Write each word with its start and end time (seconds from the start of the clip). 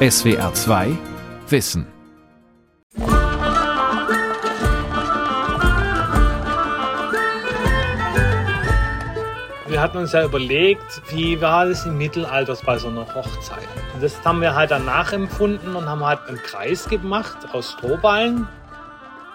SWR 0.00 0.54
2 0.54 0.96
Wissen. 1.48 1.84
Wir 9.66 9.82
hatten 9.82 9.98
uns 9.98 10.12
ja 10.12 10.24
überlegt, 10.24 11.02
wie 11.10 11.40
war 11.40 11.66
das 11.66 11.84
im 11.84 11.98
Mittelalter 11.98 12.56
bei 12.64 12.78
so 12.78 12.86
einer 12.86 13.12
Hochzeit. 13.12 13.58
Und 13.92 14.00
das 14.00 14.24
haben 14.24 14.40
wir 14.40 14.54
halt 14.54 14.70
dann 14.70 14.84
nachempfunden 14.84 15.74
und 15.74 15.86
haben 15.86 16.04
halt 16.04 16.20
einen 16.28 16.38
Kreis 16.38 16.88
gemacht 16.88 17.36
aus 17.52 17.72
Strohballen. 17.72 18.46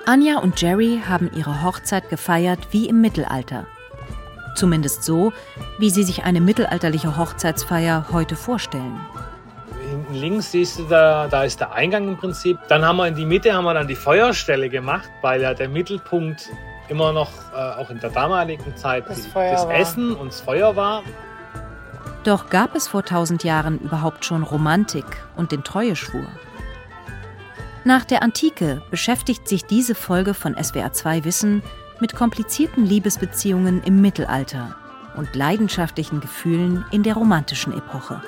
Anja 0.05 0.38
und 0.38 0.61
Jerry 0.61 1.02
haben 1.05 1.30
ihre 1.36 1.61
Hochzeit 1.61 2.09
gefeiert 2.09 2.70
wie 2.71 2.88
im 2.88 3.02
Mittelalter. 3.02 3.66
Zumindest 4.55 5.04
so, 5.04 5.34
wie 5.77 5.89
sie 5.89 6.04
sich 6.04 6.23
eine 6.23 6.39
mittelalterliche 6.39 7.18
Hochzeitsfeier 7.18 8.05
heute 8.14 8.38
vorstellen. 8.38 8.98
Hinten 10.14 10.27
links 10.27 10.52
siehst 10.52 10.77
du, 10.77 10.84
da, 10.84 11.27
da 11.27 11.44
ist 11.44 11.59
der 11.59 11.73
Eingang 11.73 12.08
im 12.08 12.17
Prinzip. 12.17 12.59
Dann 12.67 12.85
haben 12.85 12.98
wir 12.98 13.08
in 13.08 13.16
die 13.16 13.26
Mitte 13.26 13.52
haben 13.52 13.63
wir 13.63 13.73
dann 13.73 13.88
die 13.88 13.95
Feuerstelle 13.95 14.70
gemacht, 14.70 15.09
weil 15.21 15.41
ja 15.41 15.55
der 15.55 15.67
Mittelpunkt 15.67 16.49
immer 16.88 17.12
noch, 17.12 17.31
äh, 17.52 17.81
auch 17.81 17.90
in 17.90 17.99
der 17.99 18.12
damaligen 18.12 18.76
Zeit, 18.77 19.09
Das 19.09 19.23
die, 19.23 19.34
das. 19.34 19.66
Essen 19.66 20.16
und 20.16 20.27
das 20.27 20.41
Feuer 20.41 20.76
war. 20.76 21.02
Doch 22.23 22.49
gab 22.49 22.76
es 22.76 22.88
vor 22.88 23.04
tausend 23.04 23.44
Jahren 23.44 23.80
überhaupt 23.80 24.23
schon 24.23 24.44
Romantik 24.44 25.05
und 25.35 25.52
den 25.52 25.63
Treueschwur? 25.63 26.27
Nach 27.84 28.05
der 28.05 28.21
Antike 28.21 28.84
beschäftigt 28.91 29.48
sich 29.48 29.66
diese 29.66 29.95
Folge 29.95 30.35
von 30.35 30.55
SWR2 30.55 31.23
Wissen 31.23 31.63
mit 31.99 32.16
komplizierten 32.16 32.85
Liebesbeziehungen 32.85 33.82
im 33.84 33.99
Mittelalter 33.99 34.76
und 35.18 35.35
leidenschaftlichen 35.35 36.21
Gefühlen 36.21 36.85
in 36.91 37.02
der 37.02 37.16
romantischen 37.16 37.73
Epoche. 37.73 38.21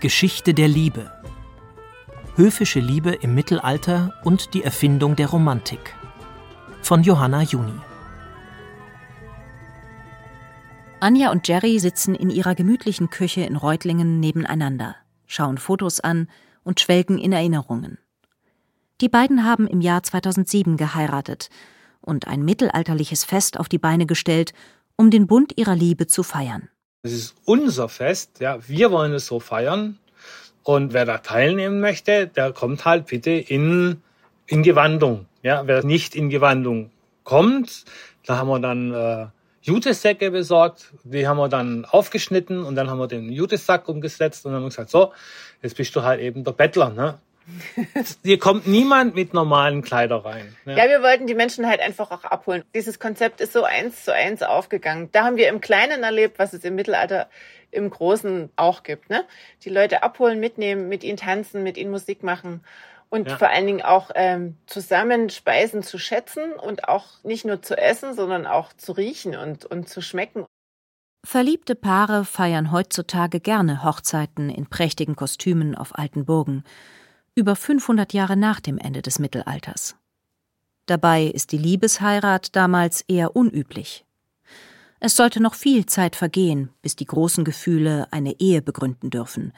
Geschichte 0.00 0.54
der 0.54 0.68
Liebe. 0.68 1.10
Höfische 2.36 2.78
Liebe 2.78 3.10
im 3.14 3.34
Mittelalter 3.34 4.14
und 4.22 4.54
die 4.54 4.62
Erfindung 4.62 5.16
der 5.16 5.26
Romantik. 5.26 5.96
Von 6.82 7.02
Johanna 7.02 7.42
Juni. 7.42 7.72
Anja 11.00 11.32
und 11.32 11.48
Jerry 11.48 11.80
sitzen 11.80 12.14
in 12.14 12.30
ihrer 12.30 12.54
gemütlichen 12.54 13.10
Küche 13.10 13.40
in 13.40 13.56
Reutlingen 13.56 14.20
nebeneinander, 14.20 14.94
schauen 15.26 15.58
Fotos 15.58 15.98
an 15.98 16.28
und 16.62 16.78
schwelgen 16.78 17.18
in 17.18 17.32
Erinnerungen. 17.32 17.98
Die 19.00 19.08
beiden 19.08 19.44
haben 19.44 19.66
im 19.66 19.80
Jahr 19.80 20.04
2007 20.04 20.76
geheiratet 20.76 21.50
und 22.00 22.28
ein 22.28 22.44
mittelalterliches 22.44 23.24
Fest 23.24 23.58
auf 23.58 23.68
die 23.68 23.78
Beine 23.78 24.06
gestellt, 24.06 24.52
um 24.94 25.10
den 25.10 25.26
Bund 25.26 25.54
ihrer 25.56 25.74
Liebe 25.74 26.06
zu 26.06 26.22
feiern. 26.22 26.68
Das 27.02 27.12
ist 27.12 27.36
unser 27.44 27.88
Fest, 27.88 28.40
ja, 28.40 28.58
wir 28.66 28.90
wollen 28.90 29.12
es 29.12 29.26
so 29.26 29.38
feiern. 29.38 29.98
Und 30.64 30.92
wer 30.92 31.04
da 31.04 31.18
teilnehmen 31.18 31.80
möchte, 31.80 32.26
der 32.26 32.52
kommt 32.52 32.84
halt 32.84 33.06
bitte 33.06 33.30
in, 33.30 34.02
in 34.46 34.62
Gewandung. 34.64 35.26
Ja, 35.42 35.66
wer 35.66 35.84
nicht 35.84 36.16
in 36.16 36.28
Gewandung 36.28 36.90
kommt, 37.22 37.84
da 38.26 38.38
haben 38.38 38.48
wir 38.48 38.58
dann 38.58 38.92
äh, 38.92 39.26
Jutesäcke 39.62 40.30
besorgt, 40.32 40.92
die 41.04 41.28
haben 41.28 41.36
wir 41.36 41.48
dann 41.48 41.84
aufgeschnitten 41.84 42.64
und 42.64 42.74
dann 42.74 42.90
haben 42.90 42.98
wir 42.98 43.06
den 43.06 43.30
Jutesack 43.30 43.88
umgesetzt 43.88 44.44
und 44.44 44.52
dann 44.52 44.56
haben 44.56 44.64
wir 44.64 44.70
gesagt, 44.70 44.90
so, 44.90 45.12
jetzt 45.62 45.76
bist 45.76 45.94
du 45.94 46.02
halt 46.02 46.20
eben 46.20 46.42
der 46.42 46.52
Bettler. 46.52 46.90
Ne? 46.90 47.18
Hier 48.22 48.38
kommt 48.38 48.66
niemand 48.66 49.14
mit 49.14 49.34
normalen 49.34 49.82
Kleider 49.82 50.24
rein. 50.24 50.56
Ne? 50.64 50.76
Ja, 50.76 50.88
wir 50.88 51.02
wollten 51.02 51.26
die 51.26 51.34
Menschen 51.34 51.66
halt 51.66 51.80
einfach 51.80 52.10
auch 52.10 52.24
abholen. 52.24 52.64
Dieses 52.74 52.98
Konzept 52.98 53.40
ist 53.40 53.52
so 53.52 53.64
eins 53.64 54.04
zu 54.04 54.14
eins 54.14 54.42
aufgegangen. 54.42 55.08
Da 55.12 55.24
haben 55.24 55.36
wir 55.36 55.48
im 55.48 55.60
Kleinen 55.60 56.02
erlebt, 56.02 56.38
was 56.38 56.52
es 56.52 56.64
im 56.64 56.74
Mittelalter 56.74 57.28
im 57.70 57.90
Großen 57.90 58.50
auch 58.56 58.82
gibt. 58.82 59.10
Ne? 59.10 59.24
Die 59.64 59.70
Leute 59.70 60.02
abholen, 60.02 60.40
mitnehmen, 60.40 60.88
mit 60.88 61.04
ihnen 61.04 61.18
tanzen, 61.18 61.62
mit 61.62 61.76
ihnen 61.76 61.90
Musik 61.90 62.22
machen 62.22 62.64
und 63.10 63.28
Ja. 63.28 63.36
vor 63.36 63.48
allen 63.48 63.66
Dingen 63.66 63.82
auch 63.82 64.10
ähm, 64.14 64.56
zusammen 64.66 65.30
Speisen 65.30 65.82
zu 65.82 65.98
schätzen 65.98 66.52
und 66.52 66.88
auch 66.88 67.22
nicht 67.24 67.44
nur 67.44 67.62
zu 67.62 67.76
essen, 67.76 68.14
sondern 68.14 68.46
auch 68.46 68.72
zu 68.72 68.92
riechen 68.92 69.36
und, 69.36 69.64
und 69.64 69.88
zu 69.88 70.00
schmecken. 70.00 70.46
Verliebte 71.26 71.74
Paare 71.74 72.24
feiern 72.24 72.70
heutzutage 72.72 73.40
gerne 73.40 73.82
Hochzeiten 73.82 74.50
in 74.50 74.66
prächtigen 74.66 75.16
Kostümen 75.16 75.74
auf 75.74 75.98
alten 75.98 76.24
Burgen, 76.24 76.64
über 77.38 77.56
500 77.56 78.12
Jahre 78.12 78.36
nach 78.36 78.60
dem 78.60 78.76
Ende 78.76 79.00
des 79.00 79.18
Mittelalters. 79.18 79.96
Dabei 80.86 81.24
ist 81.24 81.52
die 81.52 81.58
Liebesheirat 81.58 82.54
damals 82.56 83.02
eher 83.02 83.36
unüblich. 83.36 84.04
Es 85.00 85.14
sollte 85.14 85.40
noch 85.40 85.54
viel 85.54 85.86
Zeit 85.86 86.16
vergehen, 86.16 86.70
bis 86.82 86.96
die 86.96 87.04
großen 87.04 87.44
Gefühle 87.44 88.08
eine 88.10 88.40
Ehe 88.40 88.60
begründen 88.60 89.10
dürfen. 89.10 89.52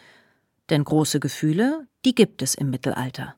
Denn 0.68 0.84
große 0.84 1.18
Gefühle, 1.18 1.86
die 2.04 2.14
gibt 2.14 2.42
es 2.42 2.54
im 2.54 2.68
Mittelalter. 2.68 3.34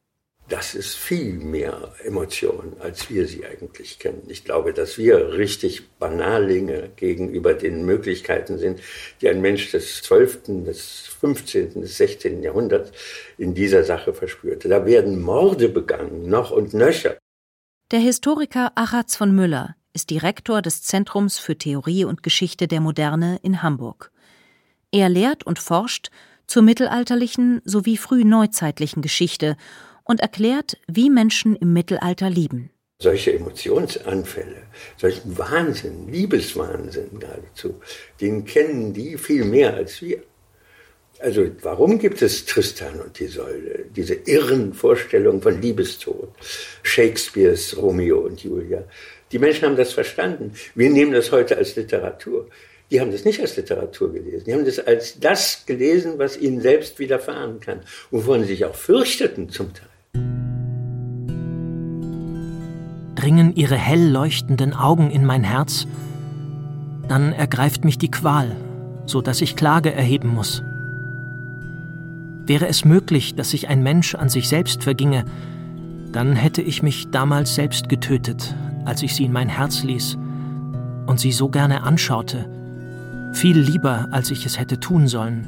Das 0.48 0.75
ist 0.75 0.97
viel 0.97 1.34
mehr 1.34 1.94
Emotion, 2.04 2.75
als 2.80 3.08
wir 3.08 3.26
sie 3.26 3.47
eigentlich 3.47 3.98
kennen. 3.98 4.25
Ich 4.28 4.44
glaube, 4.44 4.72
dass 4.72 4.98
wir 4.98 5.34
richtig 5.34 5.88
Banalinge 5.98 6.91
gegenüber 6.97 7.54
den 7.54 7.86
Möglichkeiten 7.86 8.58
sind, 8.58 8.80
die 9.20 9.28
ein 9.28 9.41
Mensch 9.41 9.70
des 9.70 10.03
12., 10.03 10.64
des 10.64 11.06
15., 11.20 11.80
des 11.80 11.97
16. 11.97 12.42
Jahrhunderts 12.42 12.92
in 13.38 13.54
dieser 13.54 13.84
Sache 13.84 14.12
verspürte. 14.12 14.69
Da 14.69 14.84
werden 14.84 15.22
Morde 15.22 15.69
begangen, 15.69 16.28
noch 16.28 16.50
und 16.50 16.74
nöcher. 16.74 17.16
Der 17.91 18.00
Historiker 18.00 18.72
Achatz 18.74 19.16
von 19.16 19.34
Müller 19.34 19.76
ist 19.92 20.10
Direktor 20.10 20.62
des 20.62 20.82
Zentrums 20.82 21.38
für 21.38 21.56
Theorie 21.56 22.04
und 22.04 22.22
Geschichte 22.22 22.66
der 22.66 22.80
Moderne 22.80 23.38
in 23.42 23.62
Hamburg. 23.62 24.10
Er 24.91 25.09
lehrt 25.09 25.44
und 25.44 25.59
forscht 25.59 26.10
zur 26.47 26.62
mittelalterlichen 26.62 27.62
sowie 27.64 27.97
frühneuzeitlichen 27.97 29.03
Geschichte 29.03 29.56
und 30.05 30.21
erklärt, 30.21 30.77
wie 30.87 31.11
Menschen 31.11 31.57
im 31.57 31.73
Mittelalter 31.73 32.31
lieben. 32.31 32.71
Solche 32.99 33.33
Emotionsanfälle, 33.33 34.63
solchen 34.97 35.37
Wahnsinn, 35.37 36.09
Liebeswahnsinn 36.13 37.19
geradezu, 37.19 37.81
den 38.21 38.45
kennen 38.45 38.93
die 38.93 39.19
viel 39.19 39.45
mehr 39.45 39.75
als 39.75 40.01
wir. 40.01 40.23
Also 41.19 41.47
warum 41.63 41.99
gibt 41.99 42.21
es 42.23 42.47
Tristan 42.47 43.01
und 43.01 43.21
Isolde, 43.21 43.87
diese 43.95 44.15
irren 44.15 44.75
Vorstellungen 44.75 45.41
von 45.41 45.61
Liebestod, 45.61 46.31
Shakespeares 46.83 47.77
Romeo 47.77 48.19
und 48.21 48.43
Julia? 48.43 48.84
Die 49.31 49.39
Menschen 49.39 49.67
haben 49.67 49.77
das 49.77 49.93
verstanden. 49.93 50.53
Wir 50.75 50.91
nehmen 50.91 51.13
das 51.13 51.33
heute 51.33 51.57
als 51.57 51.77
Literatur. 51.77 52.49
Die 52.91 53.01
haben 53.01 53.13
das 53.13 53.25
nicht 53.25 53.41
als 53.41 53.57
Literatur 53.57 54.13
gelesen. 54.13 54.45
Die 54.47 54.53
haben 54.53 54.65
das 54.65 54.79
als 54.79 55.19
das 55.19 55.65
gelesen, 55.65 56.19
was 56.19 56.37
ihnen 56.37 56.61
selbst 56.61 56.99
widerfahren 56.99 57.61
kann, 57.61 57.81
wovon 58.11 58.43
sie 58.43 58.49
sich 58.49 58.65
auch 58.65 58.75
fürchteten 58.75 59.49
zum 59.49 59.73
Teil. 59.73 59.89
Dringen 63.22 63.55
ihre 63.55 63.77
hell 63.77 64.10
leuchtenden 64.10 64.75
Augen 64.75 65.12
in 65.12 65.25
mein 65.25 65.44
Herz, 65.44 65.87
dann 67.06 67.33
ergreift 67.33 67.84
mich 67.84 67.97
die 67.97 68.10
Qual, 68.10 68.56
so 69.06 69.22
dass 69.22 69.41
ich 69.41 69.55
Klage 69.55 69.94
erheben 69.94 70.34
muss. 70.34 70.65
Wäre 72.47 72.66
es 72.66 72.84
möglich, 72.84 73.37
dass 73.37 73.50
sich 73.50 73.69
ein 73.69 73.84
Mensch 73.84 74.16
an 74.16 74.28
sich 74.28 74.49
selbst 74.49 74.83
verginge, 74.83 75.25
dann 76.10 76.34
hätte 76.34 76.62
ich 76.62 76.83
mich 76.83 77.12
damals 77.12 77.55
selbst 77.55 77.88
getötet, 77.88 78.56
als 78.87 79.05
ich 79.05 79.15
sie 79.15 79.27
in 79.27 79.33
mein 79.33 79.49
Herz 79.49 79.84
ließ 79.84 80.19
und 81.06 81.21
sie 81.21 81.31
so 81.31 81.49
gerne 81.49 81.84
anschaute, 81.84 82.50
viel 83.34 83.56
lieber, 83.56 84.09
als 84.10 84.33
ich 84.33 84.47
es 84.47 84.59
hätte 84.59 84.81
tun 84.81 85.06
sollen, 85.06 85.47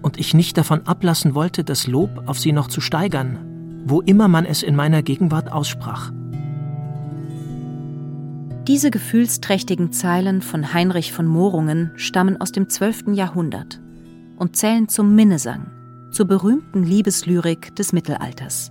und 0.00 0.18
ich 0.18 0.32
nicht 0.32 0.56
davon 0.56 0.86
ablassen 0.86 1.34
wollte, 1.34 1.64
das 1.64 1.86
Lob 1.86 2.22
auf 2.24 2.38
sie 2.38 2.52
noch 2.52 2.68
zu 2.68 2.80
steigern, 2.80 3.36
wo 3.84 4.00
immer 4.00 4.28
man 4.28 4.46
es 4.46 4.62
in 4.62 4.74
meiner 4.74 5.02
Gegenwart 5.02 5.52
aussprach. 5.52 6.12
Diese 8.68 8.92
gefühlsträchtigen 8.92 9.92
Zeilen 9.92 10.40
von 10.40 10.72
Heinrich 10.72 11.12
von 11.12 11.26
Morungen 11.26 11.90
stammen 11.96 12.40
aus 12.40 12.52
dem 12.52 12.68
12. 12.68 13.08
Jahrhundert 13.08 13.80
und 14.36 14.54
zählen 14.56 14.88
zum 14.88 15.16
Minnesang, 15.16 15.72
zur 16.12 16.26
berühmten 16.26 16.84
Liebeslyrik 16.84 17.74
des 17.74 17.92
Mittelalters. 17.92 18.70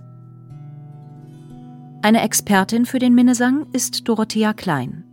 Eine 2.00 2.22
Expertin 2.22 2.86
für 2.86 3.00
den 3.00 3.14
Minnesang 3.14 3.66
ist 3.74 4.08
Dorothea 4.08 4.54
Klein. 4.54 5.04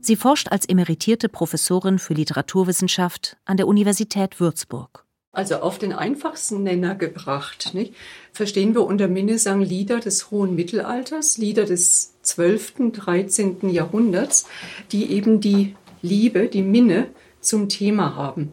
Sie 0.00 0.16
forscht 0.16 0.50
als 0.50 0.68
emeritierte 0.68 1.28
Professorin 1.28 2.00
für 2.00 2.14
Literaturwissenschaft 2.14 3.36
an 3.44 3.56
der 3.56 3.68
Universität 3.68 4.40
Würzburg. 4.40 5.07
Also 5.38 5.60
auf 5.60 5.78
den 5.78 5.92
einfachsten 5.92 6.64
Nenner 6.64 6.96
gebracht, 6.96 7.70
nicht? 7.72 7.94
verstehen 8.32 8.74
wir 8.74 8.82
unter 8.82 9.06
Minnesang 9.06 9.62
Lieder 9.62 10.00
des 10.00 10.32
hohen 10.32 10.56
Mittelalters, 10.56 11.38
Lieder 11.38 11.64
des 11.64 12.16
12., 12.22 12.90
13. 12.92 13.70
Jahrhunderts, 13.70 14.48
die 14.90 15.12
eben 15.12 15.40
die 15.40 15.76
Liebe, 16.02 16.48
die 16.48 16.62
Minne 16.62 17.06
zum 17.40 17.68
Thema 17.68 18.16
haben. 18.16 18.50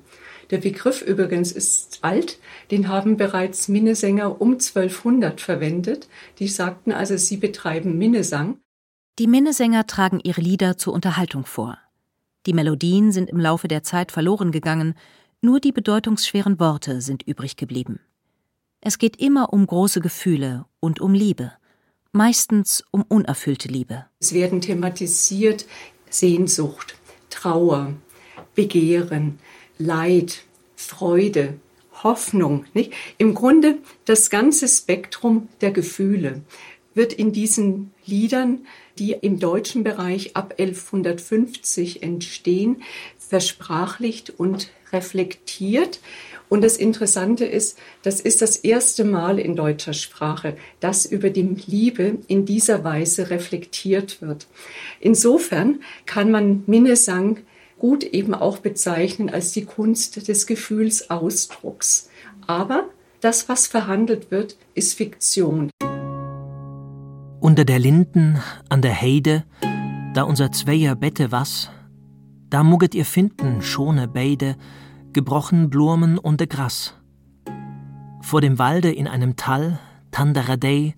Der 0.51 0.59
Begriff 0.59 1.01
übrigens 1.01 1.51
ist 1.51 1.97
alt, 2.03 2.37
den 2.69 2.87
haben 2.87 3.17
bereits 3.17 3.67
Minnesänger 3.67 4.39
um 4.39 4.51
1200 4.51 5.41
verwendet. 5.41 6.07
Die 6.37 6.47
sagten 6.47 6.91
also, 6.91 7.17
sie 7.17 7.37
betreiben 7.37 7.97
Minnesang. 7.97 8.59
Die 9.17 9.25
Minnesänger 9.25 9.87
tragen 9.87 10.19
ihre 10.23 10.41
Lieder 10.41 10.77
zur 10.77 10.93
Unterhaltung 10.93 11.47
vor. 11.47 11.79
Die 12.45 12.53
Melodien 12.53 13.11
sind 13.11 13.31
im 13.31 13.39
Laufe 13.39 13.67
der 13.67 13.81
Zeit 13.81 14.11
verloren 14.11 14.51
gegangen, 14.51 14.93
Nur 15.45 15.59
die 15.59 15.71
bedeutungsschweren 15.71 16.59
Worte 16.59 17.01
sind 17.01 17.21
übrig 17.21 17.55
geblieben. 17.55 17.99
Es 18.81 18.97
geht 18.97 19.17
immer 19.17 19.53
um 19.53 19.67
große 19.67 20.01
Gefühle 20.01 20.65
und 20.79 20.99
um 20.99 21.13
Liebe, 21.13 21.51
meistens 22.11 22.83
um 22.89 23.03
unerfüllte 23.03 23.67
Liebe. 23.67 24.07
Es 24.19 24.33
werden 24.33 24.59
thematisiert 24.59 25.67
Sehnsucht, 26.09 26.95
Trauer, 27.29 27.93
Begehren, 28.55 29.37
Leid, 29.77 30.41
Freude, 30.75 31.59
Hoffnung. 32.01 32.65
Nicht? 32.73 32.93
Im 33.19 33.35
Grunde 33.35 33.77
das 34.05 34.31
ganze 34.31 34.67
Spektrum 34.67 35.47
der 35.61 35.69
Gefühle 35.69 36.41
wird 36.95 37.13
in 37.13 37.33
diesen 37.33 37.91
Liedern, 38.03 38.65
die 38.97 39.11
im 39.11 39.37
deutschen 39.37 39.83
Bereich 39.83 40.35
ab 40.35 40.55
1150 40.57 42.01
entstehen, 42.01 42.81
versprachlicht 43.19 44.31
und 44.31 44.71
reflektiert. 44.95 45.99
Und 46.47 46.63
das 46.63 46.77
Interessante 46.77 47.45
ist, 47.45 47.77
das 48.03 48.21
ist 48.21 48.41
das 48.41 48.57
erste 48.57 49.03
Mal 49.03 49.39
in 49.39 49.55
deutscher 49.55 49.93
Sprache, 49.93 50.55
dass 50.79 51.05
über 51.05 51.29
die 51.29 51.55
Liebe 51.67 52.19
in 52.27 52.45
dieser 52.45 52.83
Weise 52.83 53.29
reflektiert 53.29 54.21
wird. 54.21 54.47
Insofern 54.99 55.81
kann 56.05 56.31
man 56.31 56.63
Minnesang 56.67 57.39
gut 57.77 58.03
eben 58.03 58.33
auch 58.33 58.59
bezeichnen 58.59 59.29
als 59.29 59.51
die 59.51 59.65
Kunst 59.65 60.27
des 60.27 60.47
Gefühlsausdrucks. 60.47 62.09
Aber 62.47 62.89
das, 63.21 63.49
was 63.49 63.67
verhandelt 63.67 64.31
wird, 64.31 64.55
ist 64.75 64.93
Fiktion. 64.93 65.71
Unter 67.39 67.65
der 67.65 67.79
Linden, 67.79 68.39
an 68.69 68.81
der 68.81 68.99
Heide, 68.99 69.43
da 70.13 70.23
unser 70.23 70.51
Zweier 70.51 70.95
Bette 70.95 71.31
was, 71.31 71.69
da 72.49 72.63
mugget 72.63 72.95
ihr 72.95 73.05
finden, 73.05 73.61
schone 73.61 74.07
Beide, 74.07 74.55
gebrochen 75.15 75.69
Blumen 75.69 76.17
und 76.19 76.41
de 76.41 76.47
Gras. 76.47 76.93
Vor 78.21 78.41
dem 78.41 78.59
Walde 78.59 78.91
in 78.91 79.07
einem 79.07 79.37
Tal, 79.37 79.79
Tandaradei, 80.11 80.93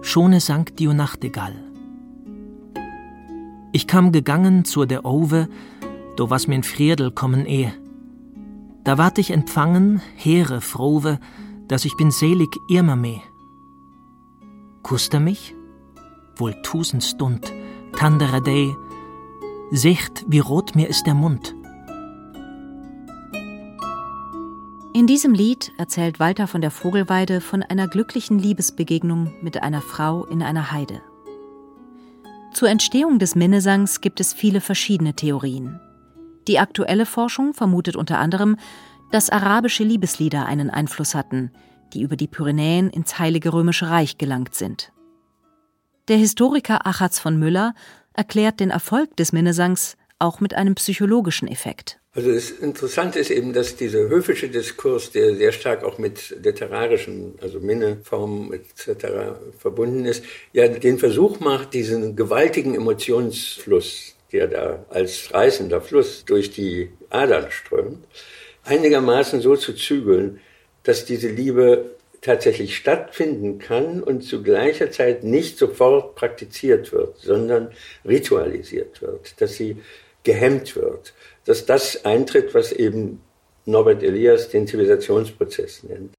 schone 0.00 0.38
sank 0.38 0.76
die 0.76 0.86
Nachtigall. 0.86 1.56
Ich 3.72 3.88
kam 3.88 4.12
gegangen 4.12 4.64
zur 4.64 4.86
der 4.86 5.04
Owe, 5.04 5.48
do 6.16 6.30
was 6.30 6.46
mir'n 6.46 6.62
Friedel 6.62 7.10
kommen 7.10 7.46
eh. 7.46 7.72
Da 8.84 8.96
ward 8.96 9.18
ich 9.18 9.32
empfangen, 9.32 10.00
Heere 10.14 10.60
frowe, 10.60 11.18
dass 11.66 11.84
ich 11.84 11.96
bin 11.96 12.12
selig 12.12 12.54
irmer 12.70 12.94
meh. 12.94 13.22
Kusst 14.84 15.14
er 15.14 15.20
mich? 15.20 15.56
Wohl 16.36 16.54
tusend 16.62 17.02
Stund, 17.02 17.52
tandere 17.96 18.40
Day, 18.40 18.72
seht, 19.72 20.24
wie 20.28 20.38
rot 20.38 20.76
mir 20.76 20.88
ist 20.88 21.08
der 21.08 21.14
Mund. 21.14 21.57
In 24.98 25.06
diesem 25.06 25.32
Lied 25.32 25.70
erzählt 25.78 26.18
Walter 26.18 26.48
von 26.48 26.60
der 26.60 26.72
Vogelweide 26.72 27.40
von 27.40 27.62
einer 27.62 27.86
glücklichen 27.86 28.36
Liebesbegegnung 28.36 29.32
mit 29.42 29.62
einer 29.62 29.80
Frau 29.80 30.24
in 30.24 30.42
einer 30.42 30.72
Heide. 30.72 31.00
Zur 32.52 32.68
Entstehung 32.68 33.20
des 33.20 33.36
Minnesangs 33.36 34.00
gibt 34.00 34.18
es 34.18 34.34
viele 34.34 34.60
verschiedene 34.60 35.14
Theorien. 35.14 35.78
Die 36.48 36.58
aktuelle 36.58 37.06
Forschung 37.06 37.54
vermutet 37.54 37.94
unter 37.94 38.18
anderem, 38.18 38.56
dass 39.12 39.30
arabische 39.30 39.84
Liebeslieder 39.84 40.46
einen 40.46 40.68
Einfluss 40.68 41.14
hatten, 41.14 41.52
die 41.94 42.02
über 42.02 42.16
die 42.16 42.26
Pyrenäen 42.26 42.90
ins 42.90 43.20
Heilige 43.20 43.52
Römische 43.52 43.88
Reich 43.88 44.18
gelangt 44.18 44.56
sind. 44.56 44.92
Der 46.08 46.16
Historiker 46.16 46.88
Achatz 46.88 47.20
von 47.20 47.38
Müller 47.38 47.72
erklärt 48.14 48.58
den 48.58 48.70
Erfolg 48.70 49.16
des 49.16 49.32
Minnesangs 49.32 49.96
auch 50.18 50.40
mit 50.40 50.54
einem 50.54 50.74
psychologischen 50.74 51.46
Effekt. 51.46 52.00
Also 52.18 52.32
das 52.32 52.50
Interessante 52.50 53.20
ist 53.20 53.30
eben, 53.30 53.52
dass 53.52 53.76
dieser 53.76 54.08
höfische 54.08 54.48
Diskurs, 54.48 55.12
der 55.12 55.36
sehr 55.36 55.52
stark 55.52 55.84
auch 55.84 55.98
mit 55.98 56.34
literarischen, 56.42 57.38
also 57.40 57.60
Minneformen 57.60 58.52
etc. 58.54 59.36
verbunden 59.56 60.04
ist, 60.04 60.24
ja 60.52 60.66
den 60.66 60.98
Versuch 60.98 61.38
macht, 61.38 61.74
diesen 61.74 62.16
gewaltigen 62.16 62.74
Emotionsfluss 62.74 64.16
der 64.32 64.48
da 64.48 64.84
als 64.90 65.32
reißender 65.32 65.80
Fluss 65.80 66.24
durch 66.24 66.50
die 66.50 66.90
Adern 67.08 67.52
strömt, 67.52 68.04
einigermaßen 68.64 69.40
so 69.40 69.54
zu 69.54 69.72
zügeln, 69.72 70.40
dass 70.82 71.04
diese 71.04 71.28
Liebe 71.28 71.92
tatsächlich 72.20 72.76
stattfinden 72.76 73.60
kann 73.60 74.02
und 74.02 74.22
zu 74.22 74.42
gleicher 74.42 74.90
Zeit 74.90 75.22
nicht 75.22 75.56
sofort 75.56 76.16
praktiziert 76.16 76.90
wird, 76.90 77.16
sondern 77.18 77.70
ritualisiert 78.04 79.02
wird, 79.02 79.40
dass 79.40 79.54
sie 79.54 79.76
gehemmt 80.24 80.76
wird, 80.76 81.14
dass 81.48 81.64
das 81.64 82.04
eintritt, 82.04 82.52
was 82.54 82.72
eben 82.72 83.22
Norbert 83.64 84.02
Elias 84.02 84.50
den 84.50 84.66
Zivilisationsprozess 84.66 85.82
nennt. 85.82 86.12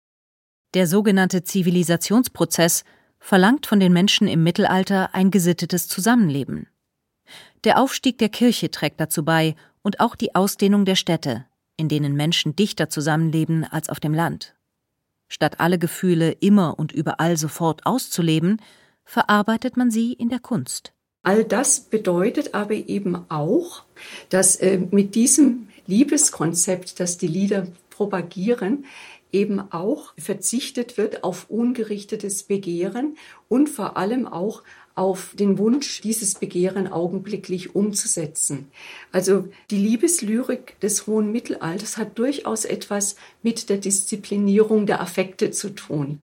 Der 0.73 0.87
sogenannte 0.87 1.43
Zivilisationsprozess 1.43 2.83
verlangt 3.19 3.67
von 3.67 3.79
den 3.79 3.93
Menschen 3.93 4.27
im 4.27 4.43
Mittelalter 4.43 5.13
ein 5.13 5.29
gesittetes 5.29 5.87
Zusammenleben. 5.87 6.67
Der 7.63 7.79
Aufstieg 7.79 8.17
der 8.17 8.29
Kirche 8.29 8.71
trägt 8.71 8.99
dazu 8.99 9.23
bei 9.23 9.55
und 9.83 9.99
auch 9.99 10.15
die 10.15 10.33
Ausdehnung 10.33 10.85
der 10.85 10.95
Städte, 10.95 11.45
in 11.77 11.89
denen 11.89 12.15
Menschen 12.15 12.55
dichter 12.55 12.89
zusammenleben 12.89 13.65
als 13.65 13.89
auf 13.89 13.99
dem 13.99 14.15
Land. 14.15 14.55
Statt 15.27 15.59
alle 15.59 15.77
Gefühle 15.77 16.31
immer 16.31 16.79
und 16.79 16.91
überall 16.91 17.37
sofort 17.37 17.85
auszuleben, 17.85 18.59
verarbeitet 19.05 19.77
man 19.77 19.91
sie 19.91 20.13
in 20.13 20.29
der 20.29 20.39
Kunst. 20.39 20.93
All 21.23 21.43
das 21.43 21.81
bedeutet 21.81 22.53
aber 22.53 22.73
eben 22.73 23.25
auch, 23.29 23.83
dass 24.29 24.55
äh, 24.55 24.79
mit 24.91 25.15
diesem 25.15 25.67
Liebeskonzept, 25.85 26.99
das 26.99 27.17
die 27.17 27.27
Lieder 27.27 27.67
propagieren, 27.89 28.85
eben 29.31 29.59
auch 29.71 30.13
verzichtet 30.17 30.97
wird 30.97 31.23
auf 31.23 31.49
ungerichtetes 31.49 32.43
Begehren 32.43 33.17
und 33.47 33.69
vor 33.69 33.97
allem 33.97 34.27
auch 34.27 34.63
auf 34.95 35.33
den 35.35 35.57
Wunsch, 35.57 36.01
dieses 36.01 36.35
Begehren 36.35 36.87
augenblicklich 36.91 37.75
umzusetzen. 37.75 38.69
Also 39.11 39.47
die 39.71 39.77
Liebeslyrik 39.77 40.79
des 40.79 41.07
hohen 41.07 41.31
Mittelalters 41.31 41.97
hat 41.97 42.17
durchaus 42.17 42.65
etwas 42.65 43.15
mit 43.41 43.69
der 43.69 43.77
Disziplinierung 43.77 44.85
der 44.85 44.99
Affekte 45.01 45.51
zu 45.51 45.69
tun. 45.69 46.19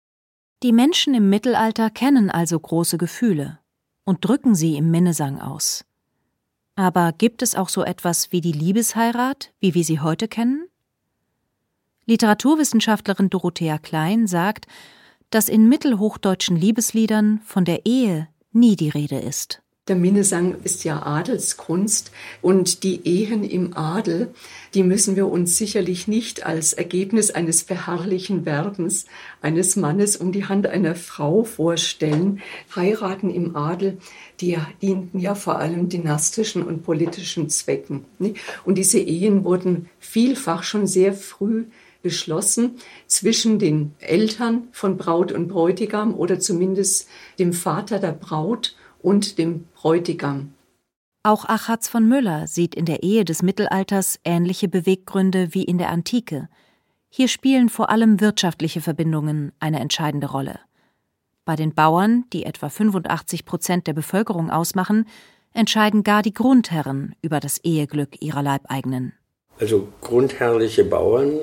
Die 0.62 0.72
Menschen 0.72 1.14
im 1.14 1.30
Mittelalter 1.30 1.90
kennen 1.90 2.30
also 2.30 2.58
große 2.58 2.98
Gefühle 2.98 3.58
und 4.06 4.24
drücken 4.24 4.54
sie 4.54 4.76
im 4.76 4.90
Minnesang 4.90 5.38
aus. 5.38 5.84
Aber 6.76 7.12
gibt 7.12 7.42
es 7.42 7.54
auch 7.54 7.68
so 7.68 7.84
etwas 7.84 8.32
wie 8.32 8.40
die 8.40 8.52
Liebesheirat, 8.52 9.52
wie 9.60 9.74
wir 9.74 9.84
sie 9.84 10.00
heute 10.00 10.28
kennen? 10.28 10.68
Literaturwissenschaftlerin 12.06 13.28
Dorothea 13.28 13.78
Klein 13.78 14.26
sagt, 14.26 14.66
dass 15.30 15.48
in 15.48 15.68
mittelhochdeutschen 15.68 16.56
Liebesliedern 16.56 17.40
von 17.44 17.64
der 17.64 17.84
Ehe 17.84 18.28
nie 18.52 18.76
die 18.76 18.88
Rede 18.88 19.18
ist. 19.18 19.60
Der 19.88 19.94
Minnesang 19.94 20.56
ist 20.64 20.82
ja 20.82 21.06
Adelskunst 21.06 22.10
und 22.42 22.82
die 22.82 23.06
Ehen 23.06 23.44
im 23.44 23.76
Adel, 23.76 24.34
die 24.74 24.82
müssen 24.82 25.14
wir 25.14 25.28
uns 25.28 25.56
sicherlich 25.56 26.08
nicht 26.08 26.44
als 26.44 26.72
Ergebnis 26.72 27.30
eines 27.30 27.62
beharrlichen 27.62 28.44
Werbens 28.44 29.06
eines 29.42 29.76
Mannes 29.76 30.16
um 30.16 30.32
die 30.32 30.46
Hand 30.46 30.66
einer 30.66 30.96
Frau 30.96 31.44
vorstellen. 31.44 32.42
Heiraten 32.74 33.30
im 33.30 33.54
Adel, 33.54 33.98
die 34.40 34.58
dienten 34.82 35.20
ja 35.20 35.36
vor 35.36 35.60
allem 35.60 35.88
dynastischen 35.88 36.64
und 36.64 36.82
politischen 36.82 37.48
Zwecken. 37.48 38.04
Und 38.64 38.78
diese 38.78 38.98
Ehen 38.98 39.44
wurden 39.44 39.88
vielfach 40.00 40.64
schon 40.64 40.88
sehr 40.88 41.12
früh 41.12 41.66
beschlossen 42.02 42.72
zwischen 43.06 43.60
den 43.60 43.94
Eltern 44.00 44.66
von 44.72 44.96
Braut 44.96 45.30
und 45.30 45.46
Bräutigam 45.46 46.12
oder 46.12 46.40
zumindest 46.40 47.08
dem 47.38 47.52
Vater 47.52 48.00
der 48.00 48.12
Braut 48.12 48.74
und 49.06 49.38
dem 49.38 49.68
Bräutigam. 49.76 50.52
Auch 51.22 51.44
Achatz 51.44 51.86
von 51.86 52.08
Müller 52.08 52.48
sieht 52.48 52.74
in 52.74 52.86
der 52.86 53.04
Ehe 53.04 53.24
des 53.24 53.40
Mittelalters 53.40 54.18
ähnliche 54.24 54.66
Beweggründe 54.66 55.54
wie 55.54 55.62
in 55.62 55.78
der 55.78 55.90
Antike. 55.90 56.48
Hier 57.08 57.28
spielen 57.28 57.68
vor 57.68 57.90
allem 57.90 58.20
wirtschaftliche 58.20 58.80
Verbindungen 58.80 59.52
eine 59.60 59.78
entscheidende 59.78 60.26
Rolle. 60.28 60.58
Bei 61.44 61.54
den 61.54 61.72
Bauern, 61.72 62.24
die 62.32 62.42
etwa 62.42 62.68
85 62.68 63.44
Prozent 63.44 63.86
der 63.86 63.92
Bevölkerung 63.92 64.50
ausmachen, 64.50 65.06
entscheiden 65.52 66.02
gar 66.02 66.22
die 66.22 66.34
Grundherren 66.34 67.14
über 67.22 67.38
das 67.38 67.58
Eheglück 67.58 68.20
ihrer 68.20 68.42
Leibeigenen. 68.42 69.12
Also 69.60 69.86
grundherrliche 70.00 70.82
Bauern 70.82 71.42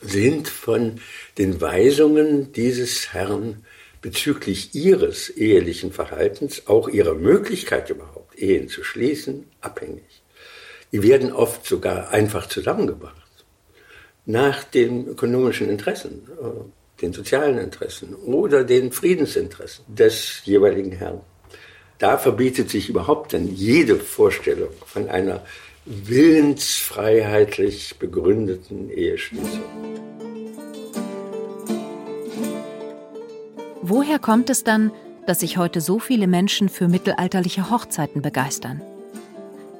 sind 0.00 0.48
von 0.48 1.00
den 1.38 1.60
Weisungen 1.60 2.52
dieses 2.52 3.14
Herrn 3.14 3.62
bezüglich 4.04 4.72
ihres 4.74 5.30
ehelichen 5.30 5.90
Verhaltens, 5.90 6.66
auch 6.66 6.90
ihrer 6.90 7.14
Möglichkeit 7.14 7.88
überhaupt, 7.88 8.38
Ehen 8.38 8.68
zu 8.68 8.84
schließen, 8.84 9.46
abhängig. 9.62 10.22
Die 10.92 11.02
werden 11.02 11.32
oft 11.32 11.64
sogar 11.64 12.10
einfach 12.10 12.46
zusammengebracht. 12.46 13.46
Nach 14.26 14.62
den 14.62 15.08
ökonomischen 15.08 15.70
Interessen, 15.70 16.28
äh, 16.38 16.50
den 17.00 17.14
sozialen 17.14 17.56
Interessen 17.56 18.14
oder 18.14 18.62
den 18.62 18.92
Friedensinteressen 18.92 19.86
des 19.88 20.42
jeweiligen 20.44 20.92
Herrn. 20.92 21.22
Da 21.98 22.18
verbietet 22.18 22.68
sich 22.68 22.90
überhaupt 22.90 23.32
dann 23.32 23.48
jede 23.48 23.96
Vorstellung 23.96 24.74
von 24.84 25.08
einer 25.08 25.46
willensfreiheitlich 25.86 27.98
begründeten 27.98 28.90
Eheschließung. 28.90 29.64
Woher 33.86 34.18
kommt 34.18 34.48
es 34.48 34.64
dann, 34.64 34.92
dass 35.26 35.40
sich 35.40 35.58
heute 35.58 35.82
so 35.82 35.98
viele 35.98 36.26
Menschen 36.26 36.70
für 36.70 36.88
mittelalterliche 36.88 37.68
Hochzeiten 37.70 38.22
begeistern? 38.22 38.80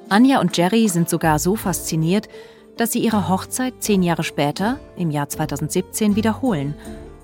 Anja 0.09 0.41
und 0.41 0.55
Jerry 0.55 0.87
sind 0.89 1.09
sogar 1.09 1.39
so 1.39 1.55
fasziniert, 1.55 2.29
dass 2.77 2.91
sie 2.91 2.99
ihre 2.99 3.29
Hochzeit 3.29 3.73
zehn 3.79 4.03
Jahre 4.03 4.23
später, 4.23 4.79
im 4.95 5.09
Jahr 5.09 5.27
2017, 5.27 6.15
wiederholen 6.15 6.75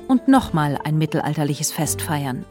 und 0.07 0.27
nochmal 0.27 0.79
ein 0.83 0.97
mittelalterliches 0.97 1.71
Fest 1.71 2.01
feiern. 2.01 2.45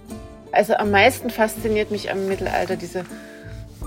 Also 0.53 0.75
am 0.75 0.93
meisten 0.93 1.31
fasziniert 1.31 1.91
mich 1.91 2.13
am 2.13 2.29
Mittelalter 2.29 2.77
diese 2.77 3.05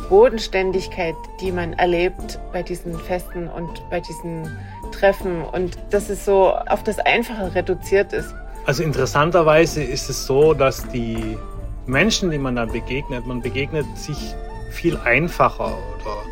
Bodenständigkeit, 0.10 1.16
die 1.40 1.54
man 1.54 1.72
erlebt 1.72 2.38
bei 2.52 2.64
diesen 2.64 3.00
Festen 3.00 3.48
und 3.48 3.90
bei 3.90 4.02
diesen 4.02 4.52
Treffen 4.92 5.42
und 5.42 5.78
dass 5.92 6.10
es 6.10 6.26
so 6.26 6.50
auf 6.50 6.84
das 6.84 7.00
Einfache 7.00 7.56
reduziert 7.56 8.12
ist. 8.12 8.36
Also 8.66 8.82
interessanterweise 8.84 9.84
ist 9.84 10.10
es 10.10 10.26
so, 10.26 10.54
dass 10.54 10.88
die 10.90 11.38
Menschen, 11.86 12.32
die 12.32 12.38
man 12.38 12.56
da 12.56 12.66
begegnet, 12.66 13.28
man 13.28 13.42
begegnet 13.42 13.86
sich 13.98 14.18
viel 14.72 14.98
einfacher 14.98 15.78
oder 15.96 16.24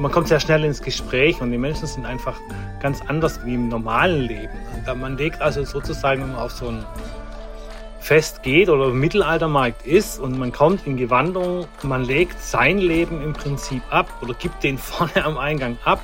man 0.00 0.10
kommt 0.10 0.28
sehr 0.28 0.40
schnell 0.40 0.64
ins 0.64 0.82
Gespräch 0.82 1.40
und 1.40 1.52
die 1.52 1.58
Menschen 1.58 1.86
sind 1.86 2.06
einfach 2.06 2.40
ganz 2.80 3.00
anders 3.06 3.44
wie 3.44 3.54
im 3.54 3.68
normalen 3.68 4.22
Leben. 4.22 4.52
Man 4.98 5.16
legt 5.16 5.40
also 5.40 5.62
sozusagen, 5.64 6.22
wenn 6.22 6.32
man 6.32 6.40
auf 6.40 6.52
so 6.52 6.68
ein 6.68 6.84
Fest 8.00 8.42
geht 8.42 8.68
oder 8.68 8.88
Mittelaltermarkt 8.88 9.86
ist 9.86 10.18
und 10.18 10.38
man 10.38 10.50
kommt 10.50 10.86
in 10.86 10.96
Gewandung, 10.96 11.66
man 11.82 12.02
legt 12.02 12.42
sein 12.42 12.78
Leben 12.78 13.22
im 13.22 13.34
Prinzip 13.34 13.82
ab 13.90 14.08
oder 14.22 14.34
gibt 14.34 14.64
den 14.64 14.78
vorne 14.78 15.24
am 15.24 15.38
Eingang 15.38 15.76
ab. 15.84 16.00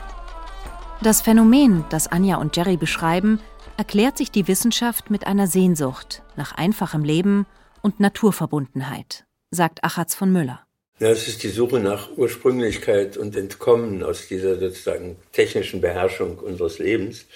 Das 1.00 1.22
Phänomen, 1.22 1.84
das 1.88 2.06
Anja 2.06 2.36
und 2.36 2.56
Jerry 2.56 2.76
beschreiben, 2.76 3.40
erklärt 3.76 4.18
sich 4.18 4.30
die 4.30 4.48
Wissenschaft 4.48 5.10
mit 5.10 5.26
einer 5.26 5.46
Sehnsucht 5.46 6.22
nach 6.36 6.52
einfachem 6.56 7.04
Leben 7.04 7.46
und 7.82 8.00
Naturverbundenheit, 8.00 9.24
sagt 9.50 9.84
Achatz 9.84 10.14
von 10.14 10.32
Müller. 10.32 10.60
Ja, 10.98 11.10
es 11.10 11.28
ist 11.28 11.42
die 11.42 11.48
Suche 11.48 11.78
nach 11.78 12.16
Ursprünglichkeit 12.16 13.18
und 13.18 13.36
Entkommen 13.36 14.02
aus 14.02 14.28
dieser 14.28 14.58
sozusagen 14.58 15.16
technischen 15.32 15.82
Beherrschung 15.82 16.38
unseres 16.38 16.78
Lebens. 16.78 17.26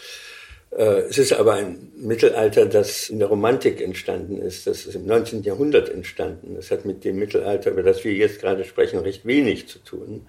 Äh, 0.70 1.02
es 1.11 1.18
ist 1.18 1.35
aber 1.35 1.54
ein 1.54 1.92
Mittelalter, 1.97 2.64
das 2.64 3.11
in 3.11 3.18
der 3.18 3.28
Romantik 3.28 3.82
entstanden 3.82 4.38
ist. 4.38 4.66
Das 4.66 4.87
ist 4.87 4.94
im 4.94 5.04
19. 5.04 5.42
Jahrhundert 5.42 5.90
entstanden. 5.90 6.54
Das 6.54 6.70
hat 6.70 6.87
mit 6.87 7.04
dem 7.04 7.18
Mittelalter, 7.18 7.73
über 7.73 7.82
das 7.82 8.02
wir 8.02 8.14
jetzt 8.14 8.40
gerade 8.40 8.64
sprechen, 8.64 9.00
recht 9.00 9.26
wenig 9.26 9.68
zu 9.68 9.78
tun. 9.80 10.26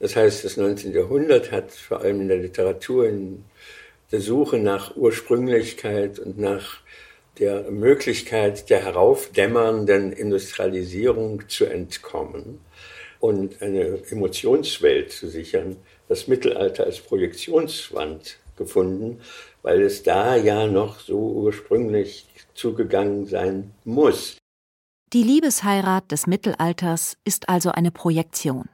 Das 0.00 0.16
heißt, 0.16 0.44
das 0.44 0.56
19. 0.56 0.92
Jahrhundert 0.92 1.52
hat 1.52 1.70
vor 1.70 2.00
allem 2.00 2.22
in 2.22 2.28
der 2.28 2.38
Literatur, 2.38 3.08
in 3.08 3.44
der 4.12 4.20
Suche 4.20 4.58
nach 4.58 4.96
Ursprünglichkeit 4.96 6.18
und 6.18 6.38
nach 6.38 6.78
der 7.38 7.70
Möglichkeit 7.70 8.70
der 8.70 8.84
heraufdämmernden 8.84 10.12
Industrialisierung 10.12 11.48
zu 11.48 11.66
entkommen 11.66 12.60
und 13.20 13.60
eine 13.60 14.02
Emotionswelt 14.10 15.12
zu 15.12 15.28
sichern, 15.28 15.76
das 16.08 16.28
Mittelalter 16.28 16.84
als 16.84 17.00
Projektionswand 17.00 18.38
gefunden, 18.56 19.20
weil 19.62 19.82
es 19.82 20.02
da 20.02 20.36
ja 20.36 20.66
noch 20.66 21.00
so 21.00 21.18
ursprünglich 21.18 22.26
zugegangen 22.54 23.26
sein 23.26 23.72
muss. 23.84 24.38
Die 25.12 25.22
Liebesheirat 25.22 26.10
des 26.10 26.26
Mittelalters 26.26 27.16
ist 27.24 27.48
also 27.48 27.70
eine 27.70 27.90
Projektion. 27.90 28.68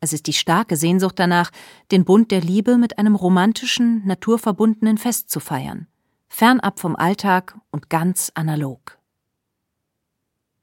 Es 0.00 0.12
ist 0.12 0.26
die 0.26 0.32
starke 0.32 0.76
Sehnsucht 0.76 1.18
danach, 1.18 1.50
den 1.90 2.04
Bund 2.04 2.30
der 2.30 2.40
Liebe 2.40 2.78
mit 2.78 2.98
einem 2.98 3.14
romantischen, 3.14 4.06
naturverbundenen 4.06 4.98
Fest 4.98 5.30
zu 5.30 5.40
feiern 5.40 5.86
fernab 6.30 6.80
vom 6.80 6.96
Alltag 6.96 7.58
und 7.70 7.90
ganz 7.90 8.32
analog. 8.34 8.98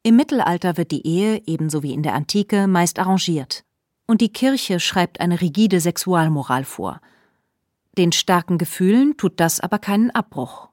Im 0.01 0.15
Mittelalter 0.15 0.77
wird 0.77 0.91
die 0.91 1.06
Ehe, 1.06 1.44
ebenso 1.46 1.84
wie 1.84 1.94
in 1.94 2.01
der 2.01 2.15
Antike, 2.15 2.67
meist 2.67 2.98
arrangiert. 2.98 3.65
Und 4.08 4.22
die 4.22 4.32
Kirche 4.32 4.79
schreibt 4.79 5.20
eine 5.20 5.41
rigide 5.41 5.82
Sexualmoral 5.82 6.63
vor. 6.63 7.01
Den 7.98 8.13
starken 8.13 8.58
Gefühlen 8.58 9.17
tut 9.17 9.39
das 9.39 9.60
aber 9.60 9.79
keinen 9.79 10.12
Abbruch. 10.12 10.70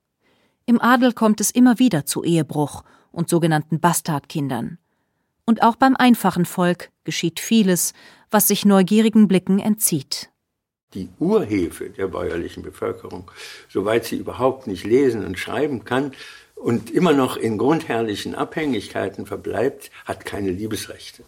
Im 0.67 0.81
Adel 0.81 1.13
kommt 1.13 1.41
es 1.41 1.51
immer 1.51 1.81
wieder 1.81 2.07
zu 2.07 2.23
Ehebruch 2.23 2.85
und 3.11 3.29
sogenannten 3.29 3.81
Bastardkindern. 3.81 4.79
Und 5.47 5.63
auch 5.63 5.77
beim 5.77 5.97
einfachen 5.97 6.47
Volk 6.47 6.91
geschieht 7.05 7.41
vieles, 7.41 7.93
was 8.31 8.49
sich 8.49 8.65
neugierigen 8.65 9.29
Blicken 9.29 9.59
entzieht 9.59 10.31
die 10.95 11.09
Urhefe 11.19 11.91
der 11.91 12.07
bäuerlichen 12.07 12.63
Bevölkerung, 12.63 13.31
soweit 13.69 14.05
sie 14.05 14.17
überhaupt 14.17 14.67
nicht 14.67 14.85
lesen 14.85 15.25
und 15.25 15.39
schreiben 15.39 15.85
kann 15.85 16.13
und 16.55 16.91
immer 16.91 17.13
noch 17.13 17.37
in 17.37 17.59
grundherrlichen 17.59 18.35
Abhängigkeiten 18.35 19.27
verbleibt, 19.27 19.91
hat 20.05 20.25
keine 20.25 20.51
Liebesrechte. 20.51 21.25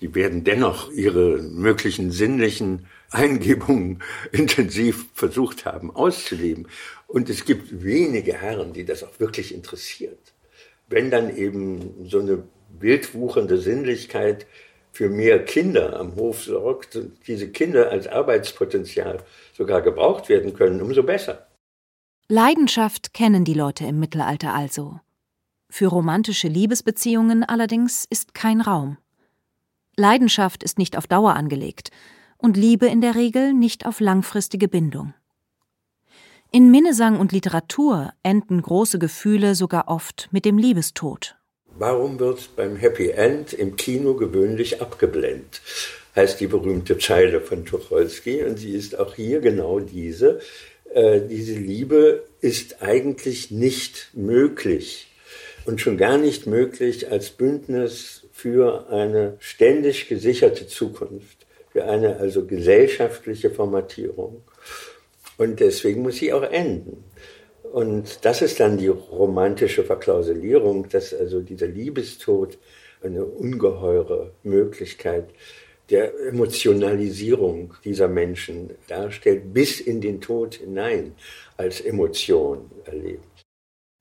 Die 0.00 0.14
werden 0.14 0.42
dennoch 0.42 0.90
ihre 0.90 1.42
möglichen 1.42 2.10
sinnlichen 2.10 2.86
Eingebungen 3.10 4.02
intensiv 4.32 5.06
versucht 5.14 5.64
haben 5.64 5.94
auszuleben. 5.94 6.66
Und 7.06 7.30
es 7.30 7.44
gibt 7.44 7.84
wenige 7.84 8.32
Herren, 8.32 8.72
die 8.72 8.84
das 8.84 9.04
auch 9.04 9.20
wirklich 9.20 9.54
interessiert. 9.54 10.32
Wenn 10.88 11.10
dann 11.10 11.36
eben 11.36 12.08
so 12.08 12.20
eine 12.20 12.42
wildwuchernde 12.78 13.58
Sinnlichkeit 13.58 14.46
für 14.92 15.08
mehr 15.08 15.44
Kinder 15.44 15.98
am 15.98 16.16
Hof 16.16 16.44
sorgt 16.44 16.96
und 16.96 17.16
diese 17.26 17.48
Kinder 17.48 17.90
als 17.90 18.06
Arbeitspotenzial 18.06 19.22
sogar 19.56 19.82
gebraucht 19.82 20.28
werden 20.28 20.54
können, 20.54 20.82
umso 20.82 21.02
besser. 21.02 21.46
Leidenschaft 22.28 23.14
kennen 23.14 23.44
die 23.44 23.54
Leute 23.54 23.86
im 23.86 23.98
Mittelalter 23.98 24.54
also. 24.54 25.00
Für 25.68 25.86
romantische 25.86 26.48
Liebesbeziehungen 26.48 27.44
allerdings 27.44 28.04
ist 28.08 28.34
kein 28.34 28.60
Raum. 28.60 28.98
Leidenschaft 29.96 30.62
ist 30.62 30.78
nicht 30.78 30.96
auf 30.96 31.06
Dauer 31.06 31.34
angelegt 31.34 31.90
und 32.36 32.56
Liebe 32.56 32.86
in 32.86 33.00
der 33.00 33.14
Regel 33.14 33.54
nicht 33.54 33.86
auf 33.86 34.00
langfristige 34.00 34.68
Bindung. 34.68 35.14
In 36.50 36.70
Minnesang 36.70 37.18
und 37.18 37.32
Literatur 37.32 38.12
enden 38.22 38.60
große 38.60 38.98
Gefühle 38.98 39.54
sogar 39.54 39.88
oft 39.88 40.28
mit 40.32 40.44
dem 40.44 40.58
Liebestod. 40.58 41.36
Warum 41.78 42.18
wird 42.20 42.54
beim 42.56 42.76
Happy 42.76 43.10
End 43.10 43.52
im 43.52 43.76
Kino 43.76 44.14
gewöhnlich 44.14 44.80
abgeblendet? 44.80 45.60
Heißt 46.14 46.40
die 46.40 46.46
berühmte 46.46 46.98
Zeile 46.98 47.40
von 47.40 47.64
Tucholsky 47.64 48.42
und 48.44 48.58
sie 48.58 48.72
ist 48.72 48.98
auch 48.98 49.14
hier 49.14 49.40
genau 49.40 49.80
diese. 49.80 50.40
Äh, 50.92 51.20
diese 51.22 51.54
Liebe 51.54 52.24
ist 52.40 52.82
eigentlich 52.82 53.50
nicht 53.50 54.10
möglich 54.12 55.08
und 55.64 55.80
schon 55.80 55.96
gar 55.96 56.18
nicht 56.18 56.46
möglich 56.46 57.10
als 57.10 57.30
Bündnis 57.30 58.22
für 58.32 58.90
eine 58.90 59.36
ständig 59.38 60.08
gesicherte 60.08 60.66
Zukunft, 60.66 61.46
für 61.72 61.84
eine 61.84 62.18
also 62.18 62.44
gesellschaftliche 62.44 63.50
Formatierung. 63.50 64.42
Und 65.38 65.60
deswegen 65.60 66.02
muss 66.02 66.16
sie 66.16 66.32
auch 66.32 66.42
enden. 66.42 67.04
Und 67.72 68.24
das 68.26 68.42
ist 68.42 68.60
dann 68.60 68.76
die 68.76 68.88
romantische 68.88 69.82
Verklausulierung, 69.82 70.90
dass 70.90 71.14
also 71.14 71.40
dieser 71.40 71.68
Liebestod 71.68 72.58
eine 73.02 73.24
ungeheure 73.24 74.32
Möglichkeit 74.42 75.30
der 75.88 76.12
Emotionalisierung 76.28 77.74
dieser 77.82 78.08
Menschen 78.08 78.70
darstellt, 78.88 79.54
bis 79.54 79.80
in 79.80 80.02
den 80.02 80.20
Tod 80.20 80.56
hinein 80.56 81.14
als 81.56 81.80
Emotion 81.80 82.70
erlebt. 82.84 83.24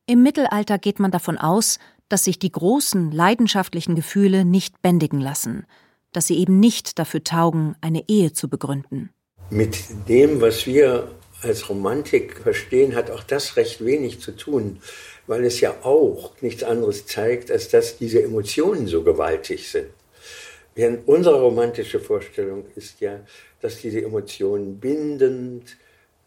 Im 0.05 0.21
Mittelalter 0.21 0.77
geht 0.77 0.99
man 0.99 1.11
davon 1.11 1.37
aus, 1.37 1.79
dass 2.09 2.25
sich 2.25 2.39
die 2.39 2.51
großen 2.51 3.11
leidenschaftlichen 3.11 3.95
Gefühle 3.95 4.43
nicht 4.43 4.81
bändigen 4.81 5.21
lassen, 5.21 5.65
dass 6.11 6.27
sie 6.27 6.37
eben 6.37 6.59
nicht 6.59 6.99
dafür 6.99 7.23
taugen, 7.23 7.75
eine 7.79 8.03
Ehe 8.09 8.33
zu 8.33 8.49
begründen. 8.49 9.11
Mit 9.49 9.77
dem, 10.09 10.41
was 10.41 10.67
wir 10.67 11.07
als 11.41 11.69
Romantik 11.69 12.37
verstehen, 12.37 12.95
hat 12.95 13.09
auch 13.11 13.23
das 13.23 13.57
recht 13.57 13.83
wenig 13.83 14.21
zu 14.21 14.31
tun, 14.35 14.81
weil 15.27 15.43
es 15.45 15.59
ja 15.59 15.75
auch 15.83 16.33
nichts 16.41 16.63
anderes 16.63 17.05
zeigt, 17.05 17.51
als 17.51 17.69
dass 17.69 17.97
diese 17.97 18.21
Emotionen 18.21 18.87
so 18.87 19.03
gewaltig 19.03 19.69
sind. 19.69 19.87
Während 20.75 21.07
unsere 21.07 21.41
romantische 21.41 21.99
Vorstellung 21.99 22.65
ist 22.75 23.01
ja, 23.01 23.19
dass 23.59 23.81
diese 23.81 24.01
Emotionen 24.01 24.79
bindend, 24.79 25.77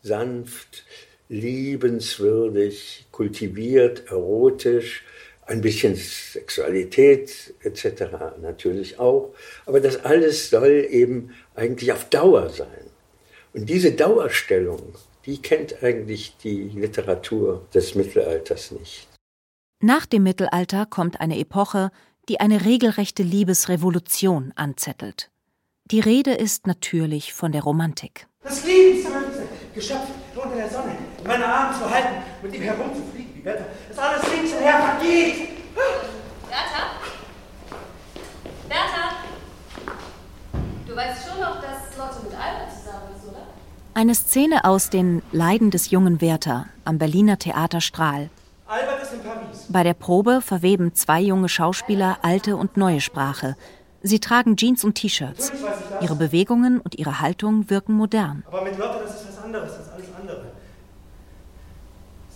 sanft, 0.02 0.84
liebenswürdig, 1.28 3.06
kultiviert, 3.10 4.04
erotisch, 4.10 5.02
ein 5.46 5.60
bisschen 5.60 5.94
Sexualität 5.94 7.54
etc. 7.62 8.04
natürlich 8.40 8.98
auch, 8.98 9.34
aber 9.66 9.80
das 9.80 10.04
alles 10.04 10.50
soll 10.50 10.86
eben 10.90 11.34
eigentlich 11.54 11.92
auf 11.92 12.08
Dauer 12.08 12.48
sein. 12.48 12.83
Und 13.54 13.66
diese 13.66 13.92
Dauerstellung, 13.92 14.82
die 15.26 15.40
kennt 15.40 15.82
eigentlich 15.82 16.36
die 16.42 16.70
Literatur 16.74 17.64
des 17.72 17.94
Mittelalters 17.94 18.72
nicht. 18.72 19.06
Nach 19.80 20.06
dem 20.06 20.24
Mittelalter 20.24 20.86
kommt 20.86 21.20
eine 21.20 21.38
Epoche, 21.38 21.92
die 22.28 22.40
eine 22.40 22.64
regelrechte 22.64 23.22
Liebesrevolution 23.22 24.52
anzettelt. 24.56 25.30
Die 25.84 26.00
Rede 26.00 26.32
ist 26.32 26.66
natürlich 26.66 27.32
von 27.32 27.52
der 27.52 27.62
Romantik. 27.62 28.26
Das 28.42 28.64
liebenswürdigste 28.64 29.44
Geschöpf 29.72 30.08
unter 30.34 30.56
der 30.56 30.68
Sonne, 30.68 30.96
in 31.20 31.26
meine 31.26 31.46
Arme 31.46 31.78
zu 31.78 31.88
halten, 31.88 32.24
mit 32.42 32.54
ihm 32.54 32.62
herumzufliegen, 32.62 33.36
wie 33.36 33.44
Wetter, 33.44 33.66
dass 33.88 33.98
alles 33.98 34.22
links 34.32 34.52
und 34.52 34.60
her 34.60 34.98
vergeht. 34.98 35.48
Bertha? 36.48 36.90
Bertha? 38.68 39.16
Du 40.88 40.96
weißt 40.96 41.28
schon 41.28 41.40
noch, 41.40 41.60
dass 41.60 41.96
Lotte 41.96 42.24
mit 42.24 42.34
Albert? 42.34 42.73
Eine 43.96 44.16
Szene 44.16 44.64
aus 44.64 44.90
den 44.90 45.22
Leiden 45.30 45.70
des 45.70 45.92
jungen 45.92 46.20
Werther 46.20 46.66
am 46.84 46.98
Berliner 46.98 47.38
Theater 47.38 47.80
Strahl. 47.80 48.28
Albert 48.66 49.02
ist 49.04 49.12
in 49.12 49.20
Paris. 49.22 49.66
Bei 49.68 49.84
der 49.84 49.94
Probe 49.94 50.40
verweben 50.40 50.94
zwei 50.94 51.20
junge 51.20 51.48
Schauspieler 51.48 52.18
alte 52.22 52.56
und 52.56 52.76
neue 52.76 53.00
Sprache. 53.00 53.54
Sie 54.02 54.18
tragen 54.18 54.56
Jeans 54.56 54.82
und 54.82 54.96
T-Shirts. 54.96 55.52
Das. 55.52 56.02
Ihre 56.02 56.16
Bewegungen 56.16 56.80
und 56.80 56.98
ihre 56.98 57.20
Haltung 57.20 57.70
wirken 57.70 57.94
modern. 57.94 58.42
Aber 58.48 58.62
mit 58.64 58.76
Lotte, 58.76 58.98
das 59.04 59.14
ist 59.20 59.28
was 59.28 59.44
anderes 59.44 59.70
als 59.70 59.88
alles 59.90 60.08
andere. 60.20 60.42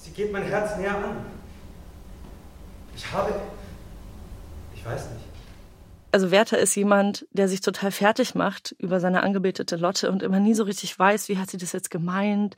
Sie 0.00 0.12
geht 0.12 0.32
mein 0.32 0.44
Herz 0.44 0.78
näher 0.78 0.96
an. 0.96 1.16
Ich 2.96 3.12
habe. 3.12 3.34
Ich 4.76 4.86
weiß 4.86 5.10
nicht. 5.10 5.27
Also 6.10 6.30
Werther 6.30 6.58
ist 6.58 6.74
jemand, 6.74 7.26
der 7.32 7.48
sich 7.48 7.60
total 7.60 7.90
fertig 7.90 8.34
macht 8.34 8.74
über 8.78 8.98
seine 8.98 9.22
angebetete 9.22 9.76
Lotte 9.76 10.10
und 10.10 10.22
immer 10.22 10.40
nie 10.40 10.54
so 10.54 10.62
richtig 10.62 10.98
weiß, 10.98 11.28
wie 11.28 11.36
hat 11.36 11.50
sie 11.50 11.58
das 11.58 11.72
jetzt 11.72 11.90
gemeint. 11.90 12.56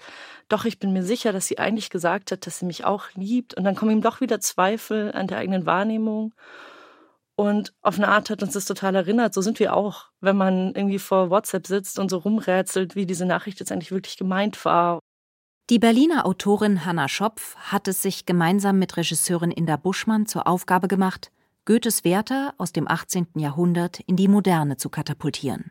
Doch 0.48 0.64
ich 0.64 0.78
bin 0.78 0.92
mir 0.92 1.02
sicher, 1.02 1.32
dass 1.32 1.46
sie 1.46 1.58
eigentlich 1.58 1.90
gesagt 1.90 2.30
hat, 2.30 2.46
dass 2.46 2.60
sie 2.60 2.66
mich 2.66 2.84
auch 2.84 3.06
liebt. 3.14 3.54
Und 3.54 3.64
dann 3.64 3.74
kommen 3.74 3.90
ihm 3.90 4.02
doch 4.02 4.20
wieder 4.20 4.38
Zweifel 4.38 5.10
an 5.12 5.26
der 5.26 5.38
eigenen 5.38 5.66
Wahrnehmung. 5.66 6.32
Und 7.34 7.72
auf 7.82 7.96
eine 7.96 8.08
Art 8.08 8.30
hat 8.30 8.42
uns 8.42 8.52
das 8.52 8.66
total 8.66 8.94
erinnert. 8.94 9.34
So 9.34 9.40
sind 9.40 9.58
wir 9.58 9.74
auch, 9.74 10.10
wenn 10.20 10.36
man 10.36 10.74
irgendwie 10.74 10.98
vor 11.00 11.30
WhatsApp 11.30 11.66
sitzt 11.66 11.98
und 11.98 12.08
so 12.08 12.18
rumrätselt, 12.18 12.94
wie 12.94 13.06
diese 13.06 13.26
Nachricht 13.26 13.58
jetzt 13.58 13.72
eigentlich 13.72 13.90
wirklich 13.90 14.16
gemeint 14.16 14.64
war. 14.64 15.00
Die 15.70 15.78
Berliner 15.78 16.26
Autorin 16.26 16.84
Hanna 16.84 17.08
Schopf 17.08 17.56
hat 17.56 17.88
es 17.88 18.02
sich 18.02 18.26
gemeinsam 18.26 18.78
mit 18.78 18.96
Regisseurin 18.96 19.50
Inda 19.50 19.76
Buschmann 19.76 20.26
zur 20.26 20.46
Aufgabe 20.46 20.86
gemacht, 20.86 21.32
Goethes 21.70 22.02
Werther 22.02 22.52
aus 22.58 22.72
dem 22.72 22.88
18. 22.88 23.28
Jahrhundert 23.36 24.00
in 24.00 24.16
die 24.16 24.26
Moderne 24.26 24.76
zu 24.76 24.88
katapultieren. 24.88 25.70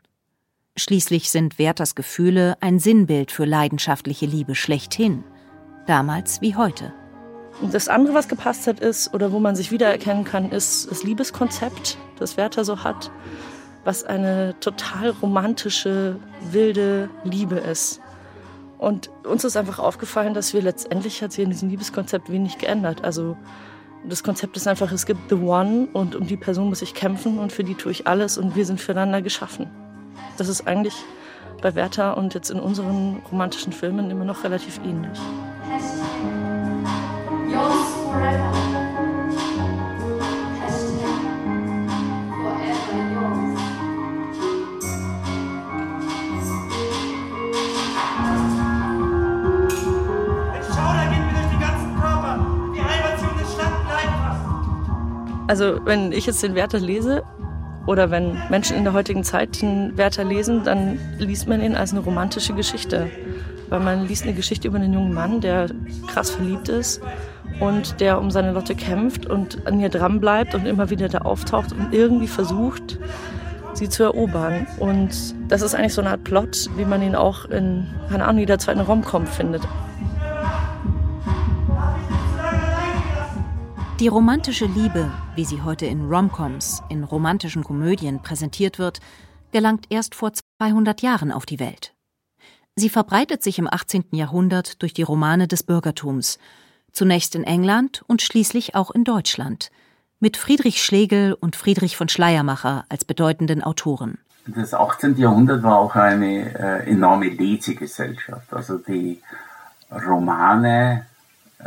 Schließlich 0.77 1.29
sind 1.29 1.59
Werthers 1.59 1.93
Gefühle 1.93 2.55
ein 2.61 2.79
Sinnbild 2.79 3.33
für 3.33 3.43
leidenschaftliche 3.43 4.25
Liebe 4.25 4.55
schlechthin, 4.55 5.25
damals 5.87 6.39
wie 6.39 6.55
heute. 6.55 6.93
Das 7.73 7.89
andere, 7.89 8.13
was 8.13 8.29
gepasst 8.29 8.65
hat, 8.65 8.79
ist, 8.79 9.13
oder 9.13 9.33
wo 9.33 9.39
man 9.39 9.57
sich 9.57 9.71
wiedererkennen 9.71 10.23
kann, 10.23 10.53
ist 10.53 10.89
das 10.89 11.03
Liebeskonzept, 11.03 11.97
das 12.17 12.37
Werther 12.37 12.63
so 12.63 12.81
hat, 12.85 13.11
was 13.83 14.05
eine 14.05 14.57
total 14.61 15.09
romantische, 15.09 16.17
wilde 16.49 17.09
Liebe 17.25 17.57
ist. 17.57 17.99
Und 18.77 19.09
uns 19.25 19.43
ist 19.43 19.57
einfach 19.57 19.79
aufgefallen, 19.79 20.33
dass 20.33 20.53
wir 20.53 20.61
letztendlich 20.61 21.21
hat 21.21 21.33
sich 21.33 21.43
in 21.43 21.49
diesem 21.49 21.67
Liebeskonzept 21.67 22.31
wenig 22.31 22.57
geändert. 22.57 23.03
Also 23.03 23.35
das 24.07 24.23
Konzept 24.23 24.55
ist 24.57 24.67
einfach, 24.67 24.91
es 24.91 25.05
gibt 25.05 25.29
The 25.29 25.35
One 25.35 25.87
und 25.93 26.15
um 26.15 26.27
die 26.27 26.37
Person 26.37 26.69
muss 26.69 26.81
ich 26.81 26.93
kämpfen 26.93 27.37
und 27.37 27.51
für 27.51 27.63
die 27.63 27.75
tue 27.75 27.91
ich 27.91 28.07
alles 28.07 28.37
und 28.37 28.55
wir 28.55 28.65
sind 28.65 28.79
füreinander 28.79 29.21
geschaffen. 29.21 29.67
Das 30.37 30.47
ist 30.47 30.67
eigentlich 30.67 30.95
bei 31.61 31.75
Werther 31.75 32.17
und 32.17 32.33
jetzt 32.33 32.49
in 32.49 32.59
unseren 32.59 33.21
romantischen 33.31 33.73
Filmen 33.73 34.09
immer 34.09 34.25
noch 34.25 34.43
relativ 34.43 34.79
ähnlich. 34.85 35.19
Yours 37.51 37.93
forever. 38.05 38.58
Also 55.49 55.83
wenn 55.83 56.11
ich 56.11 56.27
jetzt 56.27 56.43
den 56.43 56.53
Werther 56.53 56.79
lese 56.79 57.23
oder 57.87 58.11
wenn 58.11 58.37
Menschen 58.51 58.77
in 58.77 58.83
der 58.83 58.93
heutigen 58.93 59.23
Zeit 59.23 59.63
den 59.63 59.97
Werther 59.97 60.23
lesen, 60.23 60.63
dann 60.63 60.99
liest 61.17 61.47
man 61.47 61.59
ihn 61.59 61.73
als 61.73 61.89
eine 61.89 62.01
romantische 62.01 62.53
Geschichte. 62.53 63.09
Weil 63.69 63.79
man 63.79 64.07
liest 64.07 64.25
eine 64.25 64.35
Geschichte 64.35 64.67
über 64.67 64.77
einen 64.77 64.93
jungen 64.93 65.11
Mann, 65.11 65.41
der 65.41 65.71
krass 66.05 66.29
verliebt 66.29 66.69
ist 66.69 67.01
und 67.59 67.99
der 67.99 68.19
um 68.19 68.29
seine 68.29 68.51
Lotte 68.51 68.75
kämpft 68.75 69.25
und 69.25 69.65
an 69.65 69.79
ihr 69.79 69.89
dranbleibt 69.89 70.53
und 70.53 70.67
immer 70.67 70.91
wieder 70.91 71.09
da 71.09 71.21
auftaucht 71.21 71.71
und 71.71 71.95
irgendwie 71.95 72.27
versucht, 72.27 72.99
sie 73.73 73.89
zu 73.89 74.03
erobern. 74.03 74.67
Und 74.77 75.33
das 75.47 75.63
ist 75.63 75.73
eigentlich 75.73 75.95
so 75.95 76.01
eine 76.01 76.11
Art 76.11 76.23
Plot, 76.23 76.69
wie 76.77 76.85
man 76.85 77.01
ihn 77.01 77.15
auch 77.15 77.45
in, 77.45 77.87
keine 78.07 78.25
Ahnung, 78.25 78.41
jeder 78.41 78.59
zweiten 78.59 78.81
Romcom 78.81 79.25
findet. 79.25 79.63
Die 83.99 84.07
romantische 84.07 84.65
Liebe, 84.65 85.11
wie 85.35 85.43
sie 85.43 85.61
heute 85.61 85.85
in 85.85 86.07
Romcoms, 86.07 86.81
in 86.87 87.03
romantischen 87.03 87.65
Komödien 87.65 88.21
präsentiert 88.21 88.79
wird, 88.79 89.01
gelangt 89.51 89.87
erst 89.89 90.15
vor 90.15 90.31
200 90.61 91.01
Jahren 91.01 91.33
auf 91.33 91.45
die 91.45 91.59
Welt. 91.59 91.93
Sie 92.77 92.87
verbreitet 92.87 93.43
sich 93.43 93.59
im 93.59 93.67
18. 93.67 94.05
Jahrhundert 94.11 94.81
durch 94.81 94.93
die 94.93 95.01
Romane 95.01 95.49
des 95.49 95.63
Bürgertums, 95.63 96.39
zunächst 96.93 97.35
in 97.35 97.43
England 97.43 98.01
und 98.07 98.21
schließlich 98.21 98.73
auch 98.73 98.89
in 98.89 99.03
Deutschland, 99.03 99.69
mit 100.21 100.37
Friedrich 100.37 100.81
Schlegel 100.81 101.33
und 101.33 101.57
Friedrich 101.57 101.97
von 101.97 102.07
Schleiermacher 102.07 102.85
als 102.87 103.03
bedeutenden 103.03 103.61
Autoren. 103.61 104.17
Das 104.47 104.73
18. 104.73 105.17
Jahrhundert 105.17 105.61
war 105.61 105.77
auch 105.77 105.95
eine 105.95 106.57
äh, 106.57 106.89
enorme 106.89 107.27
Lesegesellschaft. 107.27 108.53
Also 108.53 108.77
die 108.77 109.21
Romane 109.91 111.05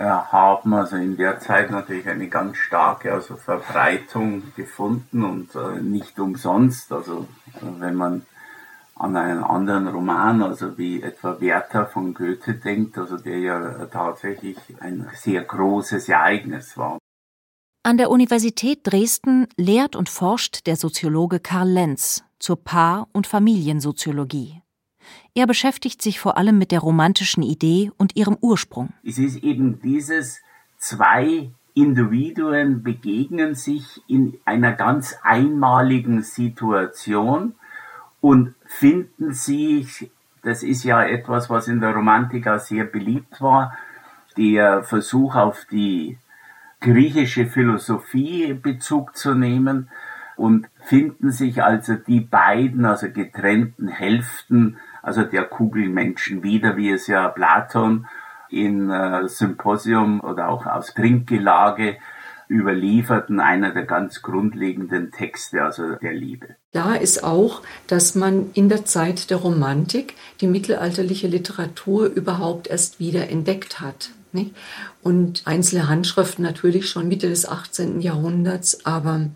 haben 0.00 0.72
also 0.72 0.96
in 0.96 1.16
der 1.16 1.38
Zeit 1.40 1.70
natürlich 1.70 2.08
eine 2.08 2.28
ganz 2.28 2.56
starke 2.56 3.12
also 3.12 3.36
Verbreitung 3.36 4.54
gefunden 4.56 5.22
und 5.22 5.54
äh, 5.54 5.80
nicht 5.80 6.18
umsonst. 6.18 6.92
Also 6.92 7.28
äh, 7.56 7.66
wenn 7.78 7.94
man 7.94 8.26
an 8.94 9.16
einen 9.16 9.42
anderen 9.42 9.88
Roman, 9.88 10.42
also 10.42 10.78
wie 10.78 11.02
etwa 11.02 11.40
Werther 11.40 11.86
von 11.86 12.14
Goethe 12.14 12.54
denkt, 12.54 12.96
also 12.96 13.16
der 13.16 13.38
ja 13.38 13.86
tatsächlich 13.86 14.56
ein 14.80 15.10
sehr 15.14 15.42
großes 15.42 16.08
Ereignis 16.08 16.76
war. 16.78 16.98
An 17.84 17.96
der 17.96 18.10
Universität 18.10 18.80
Dresden 18.84 19.48
lehrt 19.56 19.96
und 19.96 20.08
forscht 20.08 20.66
der 20.66 20.76
Soziologe 20.76 21.40
Karl 21.40 21.68
Lenz 21.68 22.24
zur 22.38 22.62
Paar- 22.62 23.08
und 23.12 23.26
Familiensoziologie. 23.26 24.61
Er 25.34 25.46
beschäftigt 25.46 26.02
sich 26.02 26.20
vor 26.20 26.36
allem 26.36 26.58
mit 26.58 26.72
der 26.72 26.80
romantischen 26.80 27.42
Idee 27.42 27.90
und 27.96 28.16
ihrem 28.16 28.36
Ursprung. 28.40 28.92
Es 29.02 29.18
ist 29.18 29.42
eben 29.42 29.80
dieses 29.80 30.42
zwei 30.76 31.50
Individuen 31.74 32.82
begegnen 32.82 33.54
sich 33.54 34.02
in 34.06 34.38
einer 34.44 34.72
ganz 34.72 35.16
einmaligen 35.22 36.22
Situation 36.22 37.54
und 38.20 38.54
finden 38.66 39.32
sich, 39.32 40.10
das 40.42 40.62
ist 40.62 40.84
ja 40.84 41.02
etwas, 41.02 41.48
was 41.48 41.66
in 41.66 41.80
der 41.80 41.94
Romantik 41.94 42.46
auch 42.46 42.58
sehr 42.58 42.84
beliebt 42.84 43.40
war, 43.40 43.76
der 44.36 44.82
Versuch 44.82 45.34
auf 45.34 45.64
die 45.70 46.18
griechische 46.80 47.46
Philosophie 47.46 48.52
Bezug 48.52 49.16
zu 49.16 49.34
nehmen 49.34 49.88
und 50.36 50.68
finden 50.82 51.30
sich 51.30 51.62
also 51.62 51.94
die 51.94 52.20
beiden, 52.20 52.84
also 52.84 53.10
getrennten 53.10 53.88
Hälften, 53.88 54.76
also 55.02 55.22
der 55.24 55.44
Kugelmenschen 55.44 56.42
wieder, 56.42 56.76
wie 56.76 56.90
es 56.90 57.06
ja 57.06 57.28
Platon 57.28 58.06
in 58.48 58.90
äh, 58.90 59.28
Symposium 59.28 60.20
oder 60.20 60.48
auch 60.48 60.66
aus 60.66 60.94
Trinkgelage 60.94 61.96
überlieferten, 62.48 63.40
einer 63.40 63.72
der 63.72 63.84
ganz 63.84 64.20
grundlegenden 64.20 65.10
Texte, 65.10 65.62
also 65.62 65.94
der 65.94 66.12
Liebe. 66.12 66.48
Klar 66.72 67.00
ist 67.00 67.24
auch, 67.24 67.62
dass 67.86 68.14
man 68.14 68.50
in 68.52 68.68
der 68.68 68.84
Zeit 68.84 69.30
der 69.30 69.38
Romantik 69.38 70.14
die 70.40 70.46
mittelalterliche 70.46 71.28
Literatur 71.28 72.06
überhaupt 72.06 72.68
erst 72.68 73.00
wieder 73.00 73.30
entdeckt 73.30 73.80
hat. 73.80 74.10
Nicht? 74.32 74.54
Und 75.02 75.42
einzelne 75.46 75.88
Handschriften 75.88 76.44
natürlich 76.44 76.88
schon 76.88 77.08
Mitte 77.08 77.28
des 77.28 77.48
18. 77.48 78.00
Jahrhunderts, 78.00 78.86
aber 78.86 79.28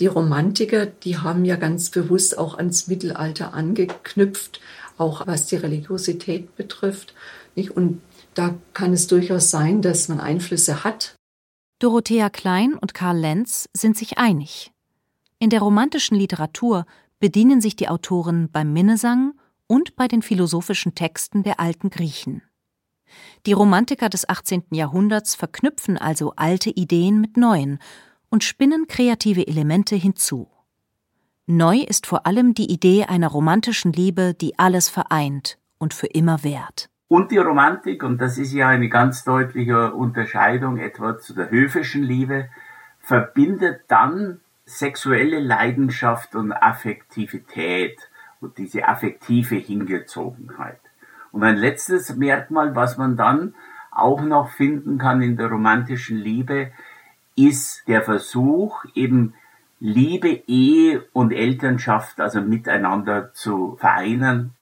die 0.00 0.06
Romantiker, 0.06 0.86
die 0.86 1.18
haben 1.18 1.44
ja 1.44 1.56
ganz 1.56 1.90
bewusst 1.90 2.38
auch 2.38 2.56
ans 2.56 2.88
Mittelalter 2.88 3.54
angeknüpft, 3.54 4.60
auch 5.00 5.26
was 5.26 5.46
die 5.46 5.56
Religiosität 5.56 6.54
betrifft. 6.56 7.14
Nicht? 7.56 7.70
Und 7.70 8.00
da 8.34 8.54
kann 8.74 8.92
es 8.92 9.06
durchaus 9.06 9.50
sein, 9.50 9.82
dass 9.82 10.08
man 10.08 10.20
Einflüsse 10.20 10.84
hat. 10.84 11.14
Dorothea 11.78 12.28
Klein 12.28 12.74
und 12.74 12.94
Karl 12.94 13.18
Lenz 13.18 13.68
sind 13.74 13.96
sich 13.96 14.18
einig. 14.18 14.70
In 15.38 15.50
der 15.50 15.60
romantischen 15.60 16.16
Literatur 16.16 16.84
bedienen 17.18 17.60
sich 17.60 17.74
die 17.74 17.88
Autoren 17.88 18.50
beim 18.50 18.72
Minnesang 18.72 19.32
und 19.66 19.96
bei 19.96 20.06
den 20.06 20.20
philosophischen 20.20 20.94
Texten 20.94 21.42
der 21.42 21.58
alten 21.58 21.90
Griechen. 21.90 22.42
Die 23.46 23.52
Romantiker 23.52 24.08
des 24.08 24.28
18. 24.28 24.64
Jahrhunderts 24.72 25.34
verknüpfen 25.34 25.96
also 25.96 26.34
alte 26.36 26.70
Ideen 26.70 27.20
mit 27.20 27.36
neuen 27.36 27.78
und 28.28 28.44
spinnen 28.44 28.86
kreative 28.86 29.46
Elemente 29.46 29.96
hinzu. 29.96 30.48
Neu 31.50 31.78
ist 31.78 32.06
vor 32.06 32.26
allem 32.26 32.54
die 32.54 32.70
Idee 32.70 33.06
einer 33.06 33.28
romantischen 33.28 33.92
Liebe, 33.92 34.34
die 34.34 34.58
alles 34.58 34.88
vereint 34.88 35.58
und 35.78 35.94
für 35.94 36.06
immer 36.06 36.44
währt. 36.44 36.88
Und 37.08 37.32
die 37.32 37.38
Romantik, 37.38 38.04
und 38.04 38.18
das 38.20 38.38
ist 38.38 38.52
ja 38.52 38.68
eine 38.68 38.88
ganz 38.88 39.24
deutliche 39.24 39.92
Unterscheidung 39.92 40.78
etwa 40.78 41.18
zu 41.18 41.34
der 41.34 41.50
höfischen 41.50 42.04
Liebe, 42.04 42.48
verbindet 43.00 43.80
dann 43.88 44.40
sexuelle 44.64 45.40
Leidenschaft 45.40 46.36
und 46.36 46.52
Affektivität 46.52 47.98
und 48.40 48.56
diese 48.58 48.86
affektive 48.86 49.56
Hingezogenheit. 49.56 50.80
Und 51.32 51.42
ein 51.42 51.56
letztes 51.56 52.14
Merkmal, 52.14 52.76
was 52.76 52.96
man 52.96 53.16
dann 53.16 53.54
auch 53.90 54.20
noch 54.20 54.50
finden 54.50 54.98
kann 54.98 55.20
in 55.20 55.36
der 55.36 55.48
romantischen 55.48 56.16
Liebe, 56.16 56.70
ist 57.34 57.88
der 57.88 58.02
Versuch, 58.02 58.84
eben 58.94 59.34
Liebe, 59.80 60.42
Ehe 60.46 61.08
und 61.14 61.32
Elternschaft 61.32 62.20
also 62.20 62.42
miteinander 62.42 63.32
zu 63.32 63.76
vereinen. 63.80 64.54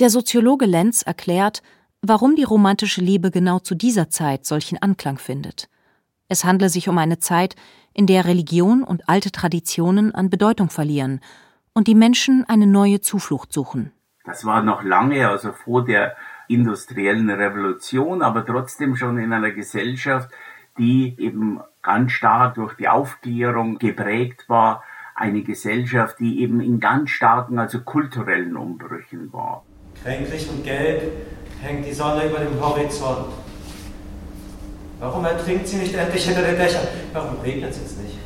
Der 0.00 0.10
Soziologe 0.10 0.66
Lenz 0.66 1.02
erklärt, 1.02 1.62
warum 2.02 2.34
die 2.34 2.42
romantische 2.42 3.00
Liebe 3.00 3.30
genau 3.30 3.60
zu 3.60 3.76
dieser 3.76 4.10
Zeit 4.10 4.44
solchen 4.44 4.76
Anklang 4.82 5.18
findet. 5.18 5.68
Es 6.28 6.44
handle 6.44 6.68
sich 6.68 6.88
um 6.88 6.98
eine 6.98 7.20
Zeit, 7.20 7.54
in 7.94 8.06
der 8.06 8.24
Religion 8.24 8.82
und 8.82 9.08
alte 9.08 9.30
Traditionen 9.30 10.12
an 10.14 10.28
Bedeutung 10.28 10.70
verlieren 10.70 11.20
und 11.72 11.86
die 11.86 11.94
Menschen 11.94 12.44
eine 12.48 12.66
neue 12.66 13.00
Zuflucht 13.00 13.52
suchen. 13.52 13.92
Das 14.24 14.44
war 14.44 14.62
noch 14.62 14.82
lange, 14.82 15.28
also 15.28 15.52
vor 15.52 15.84
der 15.84 16.16
industriellen 16.48 17.30
Revolution, 17.30 18.22
aber 18.22 18.44
trotzdem 18.44 18.96
schon 18.96 19.18
in 19.18 19.32
einer 19.32 19.52
Gesellschaft, 19.52 20.30
die 20.78 21.16
eben 21.18 21.60
ganz 21.88 22.12
stark 22.12 22.56
durch 22.56 22.74
die 22.74 22.86
Aufklärung 22.86 23.78
geprägt 23.78 24.44
war, 24.48 24.84
eine 25.14 25.40
Gesellschaft, 25.42 26.16
die 26.20 26.42
eben 26.42 26.60
in 26.60 26.80
ganz 26.80 27.08
starken, 27.08 27.58
also 27.58 27.80
kulturellen 27.80 28.58
Umbrüchen 28.58 29.32
war. 29.32 29.64
Kränklich 30.02 30.46
und 30.50 30.64
gelb 30.64 31.00
hängt 31.62 31.86
die 31.86 31.94
Sonne 31.94 32.26
über 32.26 32.40
dem 32.40 32.60
Horizont. 32.60 33.32
Warum 35.00 35.24
ertrinkt 35.24 35.66
sie 35.66 35.76
nicht 35.76 35.94
endlich 35.94 36.26
hinter 36.26 36.42
den 36.42 36.56
Dächern? 36.56 36.86
Warum 37.14 37.40
regnet 37.40 37.70
es 37.70 37.78
jetzt 37.78 38.02
nicht? 38.02 38.18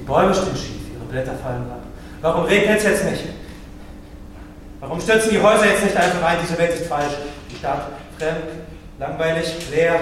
Die 0.00 0.04
Bäume 0.04 0.34
stehen 0.34 0.56
schief, 0.56 0.82
ihre 0.92 1.04
Blätter 1.04 1.34
fallen 1.34 1.70
ab. 1.70 1.82
Warum 2.20 2.46
regnet 2.46 2.78
es 2.78 2.82
jetzt 2.82 3.04
nicht? 3.04 3.24
Warum 4.80 5.00
stürzen 5.00 5.30
die 5.30 5.40
Häuser 5.40 5.66
jetzt 5.66 5.84
nicht 5.84 5.96
einfach 5.96 6.22
ein? 6.24 6.38
Diese 6.42 6.58
Welt 6.58 6.74
ist 6.74 6.86
falsch. 6.86 7.14
Die 7.48 7.56
Stadt 7.56 7.92
fremd, 8.18 8.44
langweilig, 8.98 9.70
leer. 9.70 10.00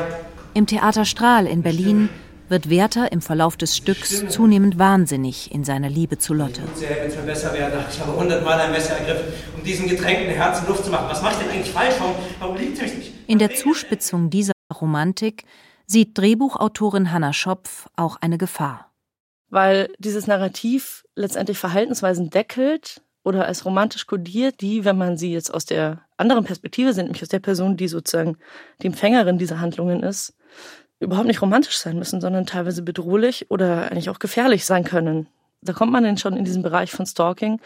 Im 0.55 0.67
Theater 0.67 1.05
Strahl 1.05 1.47
in 1.47 1.63
Berlin 1.63 2.09
wird 2.49 2.71
Werther 2.71 3.11
im 3.13 3.21
Verlauf 3.21 3.57
des 3.57 3.77
Stücks 3.77 4.29
zunehmend 4.29 4.79
wahnsinnig 4.79 5.53
in 5.53 5.65
seiner 5.65 5.89
Liebe 5.89 6.19
zu 6.19 6.35
Lotte. 6.35 6.63
Sehr, 6.75 6.91
wenn 6.97 7.09
es 7.09 7.17
mir 7.17 7.23
besser 7.23 7.53
wäre. 7.53 7.85
Ich 7.91 8.01
habe 8.01 8.17
hundertmal 8.17 8.61
ein 8.61 8.73
Messer 8.73 8.97
ergriffen, 8.99 9.33
um 9.57 9.65
diesen 9.65 9.89
getränkten 9.89 10.31
Herzen 10.31 10.67
Luft 10.69 10.85
zu 10.85 10.91
machen. 10.91 11.07
Was 11.09 11.23
mache 11.23 11.35
ich 11.35 11.39
denn 11.41 11.51
eigentlich 11.51 11.73
falsch? 11.73 11.95
Warum, 11.99 12.15
warum 12.39 12.57
liebt 12.57 12.79
ihr 12.79 12.85
mich 12.85 12.97
nicht? 12.97 13.13
In 13.27 13.39
der 13.39 13.55
Zuspitzung 13.55 14.31
dieser 14.31 14.53
Romantik 14.81 15.45
sieht 15.87 16.17
Drehbuchautorin 16.19 17.13
Hanna 17.13 17.33
Schopf 17.33 17.89
auch 17.97 18.17
eine 18.21 18.39
Gefahr. 18.39 18.93
Weil 19.49 19.91
dieses 19.99 20.27
Narrativ 20.27 21.05
letztendlich 21.15 21.59
Verhaltensweisen 21.59 22.31
deckelt 22.31 23.03
oder 23.23 23.47
als 23.47 23.65
romantisch 23.65 24.07
kodiert, 24.07 24.61
die, 24.61 24.85
wenn 24.85 24.99
man 24.99 25.17
sie 25.17 25.33
jetzt 25.33 25.53
aus 25.53 25.65
der 25.65 26.01
anderen 26.17 26.45
Perspektive 26.45 26.93
sieht, 26.93 27.05
nämlich 27.05 27.23
aus 27.23 27.29
der 27.29 27.41
Person, 27.41 27.77
die 27.77 27.89
sozusagen 27.89 28.37
die 28.83 28.87
Empfängerin 28.87 29.39
dieser 29.39 29.61
Handlungen 29.61 30.03
ist, 30.03 30.35
überhaupt 31.01 31.27
nicht 31.27 31.43
romantisch 31.43 31.79
sein 31.79 31.99
müssen, 31.99 32.21
sondern 32.21 32.47
teilweise 32.47 32.83
bedrohlich 32.83 33.51
oder 33.51 33.91
eigentlich 33.91 34.11
auch 34.11 34.19
gefährlich 34.19 34.65
sein 34.65 34.85
können. 34.85 35.29
Da 35.63 35.73
kommt 35.73 35.93
man 35.93 36.05
dann 36.05 36.19
schon 36.19 36.37
in 36.37 36.45
diesen 36.45 36.63
Bereich 36.63 36.93
von 36.93 37.07
Stalking, 37.07 37.61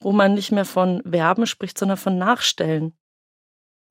wo 0.00 0.12
man 0.12 0.34
nicht 0.34 0.52
mehr 0.52 0.64
von 0.64 1.02
Verben 1.08 1.46
spricht, 1.46 1.78
sondern 1.78 1.98
von 1.98 2.18
Nachstellen. 2.18 2.92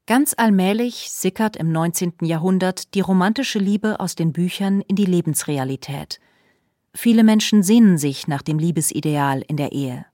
Ganz 0.07 0.33
allmählich 0.35 1.11
sickert 1.11 1.55
im 1.55 1.71
19. 1.71 2.13
Jahrhundert 2.23 2.95
die 2.95 3.01
romantische 3.01 3.59
Liebe 3.59 3.99
aus 3.99 4.15
den 4.15 4.33
Büchern 4.33 4.81
in 4.81 4.95
die 4.95 5.05
Lebensrealität. 5.05 6.19
Viele 6.93 7.23
Menschen 7.23 7.63
sehnen 7.63 7.97
sich 7.97 8.27
nach 8.27 8.41
dem 8.41 8.59
Liebesideal 8.59 9.43
in 9.47 9.57
der 9.57 9.71
Ehe. 9.71 10.05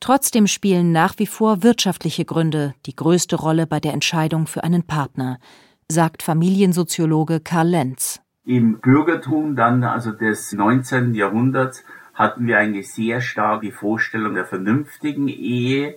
Trotzdem 0.00 0.48
spielen 0.48 0.90
nach 0.90 1.18
wie 1.18 1.26
vor 1.26 1.62
wirtschaftliche 1.62 2.24
Gründe 2.24 2.74
die 2.86 2.96
größte 2.96 3.36
Rolle 3.36 3.68
bei 3.68 3.78
der 3.78 3.92
Entscheidung 3.92 4.48
für 4.48 4.64
einen 4.64 4.82
Partner, 4.82 5.38
sagt 5.90 6.22
Familiensoziologe 6.22 7.40
Karl 7.40 7.68
Lenz. 7.68 8.20
Im 8.44 8.80
Bürgertum 8.80 9.56
dann, 9.56 9.84
also 9.84 10.12
des 10.12 10.52
19. 10.52 11.14
Jahrhunderts, 11.14 11.84
hatten 12.14 12.46
wir 12.46 12.58
eine 12.58 12.82
sehr 12.82 13.20
starke 13.20 13.72
Vorstellung 13.72 14.34
der 14.34 14.44
vernünftigen 14.44 15.28
Ehe, 15.28 15.96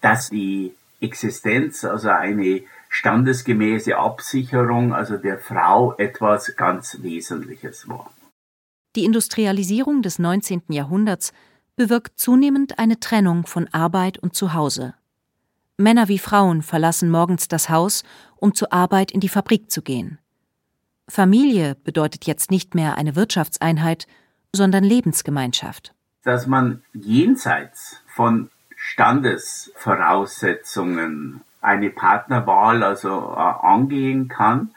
dass 0.00 0.30
die 0.30 0.74
Existenz, 1.00 1.84
also 1.84 2.10
eine 2.10 2.62
standesgemäße 2.88 3.96
Absicherung, 3.96 4.92
also 4.92 5.16
der 5.16 5.38
Frau 5.38 5.94
etwas 5.96 6.56
ganz 6.56 7.02
Wesentliches 7.02 7.88
war. 7.88 8.10
Die 8.96 9.04
Industrialisierung 9.04 10.02
des 10.02 10.18
19. 10.18 10.62
Jahrhunderts 10.68 11.32
bewirkt 11.76 12.18
zunehmend 12.18 12.78
eine 12.78 12.98
Trennung 12.98 13.46
von 13.46 13.68
Arbeit 13.72 14.18
und 14.18 14.34
Zuhause. 14.34 14.94
Männer 15.80 16.08
wie 16.08 16.18
Frauen 16.18 16.62
verlassen 16.62 17.08
morgens 17.08 17.46
das 17.46 17.70
Haus, 17.70 18.02
um 18.34 18.52
zur 18.52 18.72
Arbeit 18.72 19.12
in 19.12 19.20
die 19.20 19.28
Fabrik 19.28 19.70
zu 19.70 19.80
gehen. 19.80 20.18
Familie 21.08 21.76
bedeutet 21.76 22.26
jetzt 22.26 22.50
nicht 22.50 22.74
mehr 22.74 22.98
eine 22.98 23.14
Wirtschaftseinheit, 23.14 24.08
sondern 24.52 24.82
Lebensgemeinschaft. 24.82 25.94
Dass 26.24 26.48
man 26.48 26.82
jenseits 26.92 28.02
von 28.08 28.50
Standesvoraussetzungen 28.74 31.42
eine 31.60 31.90
Partnerwahl 31.90 32.82
also 32.82 33.08
äh, 33.08 33.36
angehen 33.64 34.26
kann, 34.26 34.74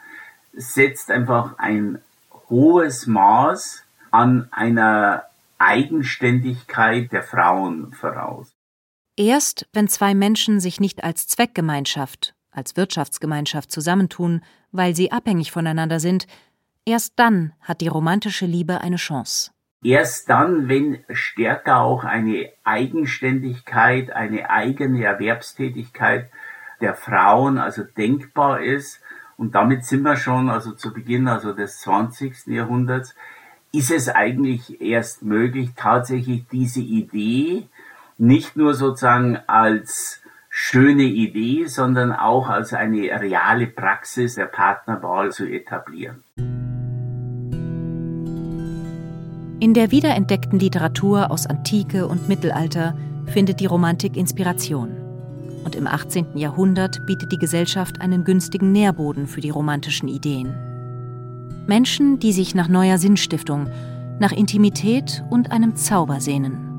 setzt 0.52 1.10
einfach 1.10 1.58
ein 1.58 2.00
hohes 2.48 3.08
Maß 3.08 3.82
an 4.12 4.46
einer 4.52 5.24
Eigenständigkeit 5.58 7.10
der 7.10 7.24
Frauen 7.24 7.92
voraus. 7.92 8.52
Erst 9.16 9.68
wenn 9.74 9.88
zwei 9.88 10.14
Menschen 10.14 10.58
sich 10.58 10.80
nicht 10.80 11.04
als 11.04 11.26
Zweckgemeinschaft, 11.26 12.34
als 12.50 12.76
Wirtschaftsgemeinschaft 12.76 13.70
zusammentun, 13.70 14.42
weil 14.70 14.96
sie 14.96 15.12
abhängig 15.12 15.52
voneinander 15.52 16.00
sind, 16.00 16.26
erst 16.86 17.12
dann 17.16 17.52
hat 17.60 17.82
die 17.82 17.88
romantische 17.88 18.46
Liebe 18.46 18.80
eine 18.80 18.96
Chance. 18.96 19.50
Erst 19.84 20.30
dann, 20.30 20.68
wenn 20.68 21.04
stärker 21.10 21.80
auch 21.80 22.04
eine 22.04 22.50
Eigenständigkeit, 22.64 24.10
eine 24.12 24.48
eigene 24.48 25.04
Erwerbstätigkeit 25.04 26.30
der 26.80 26.94
Frauen 26.94 27.58
also 27.58 27.82
denkbar 27.82 28.62
ist, 28.62 29.00
und 29.36 29.54
damit 29.54 29.84
sind 29.84 30.02
wir 30.02 30.16
schon 30.16 30.48
also 30.48 30.72
zu 30.72 30.92
Beginn 30.92 31.26
also 31.26 31.52
des 31.52 31.80
20. 31.80 32.46
Jahrhunderts, 32.46 33.14
ist 33.72 33.90
es 33.90 34.08
eigentlich 34.08 34.80
erst 34.80 35.22
möglich, 35.22 35.70
tatsächlich 35.74 36.46
diese 36.50 36.80
Idee 36.80 37.66
nicht 38.22 38.56
nur 38.56 38.74
sozusagen 38.74 39.36
als 39.48 40.20
schöne 40.48 41.02
Idee, 41.02 41.66
sondern 41.66 42.12
auch 42.12 42.48
als 42.48 42.72
eine 42.72 42.98
reale 43.20 43.66
Praxis 43.66 44.36
der 44.36 44.46
Partnerwahl 44.46 45.32
zu 45.32 45.44
etablieren. 45.44 46.22
In 49.58 49.74
der 49.74 49.90
wiederentdeckten 49.90 50.60
Literatur 50.60 51.32
aus 51.32 51.46
Antike 51.46 52.06
und 52.06 52.28
Mittelalter 52.28 52.96
findet 53.26 53.58
die 53.58 53.66
Romantik 53.66 54.16
Inspiration. 54.16 54.90
Und 55.64 55.74
im 55.74 55.88
18. 55.88 56.36
Jahrhundert 56.36 57.04
bietet 57.06 57.32
die 57.32 57.38
Gesellschaft 57.38 58.00
einen 58.00 58.22
günstigen 58.22 58.70
Nährboden 58.70 59.26
für 59.26 59.40
die 59.40 59.50
romantischen 59.50 60.08
Ideen. 60.08 60.54
Menschen, 61.66 62.20
die 62.20 62.32
sich 62.32 62.54
nach 62.54 62.68
neuer 62.68 62.98
Sinnstiftung, 62.98 63.68
nach 64.20 64.32
Intimität 64.32 65.24
und 65.30 65.50
einem 65.50 65.74
Zauber 65.74 66.20
sehnen. 66.20 66.71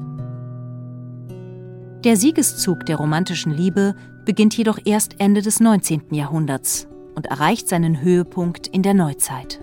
Der 2.03 2.17
Siegeszug 2.17 2.85
der 2.85 2.97
romantischen 2.97 3.53
Liebe 3.53 3.95
beginnt 4.25 4.57
jedoch 4.57 4.77
erst 4.83 5.15
Ende 5.19 5.41
des 5.41 5.61
19. 5.61 6.03
Jahrhunderts 6.11 6.85
und 7.15 7.27
erreicht 7.27 7.69
seinen 7.69 8.01
Höhepunkt 8.01 8.67
in 8.67 8.81
der 8.81 8.93
Neuzeit. 8.93 9.57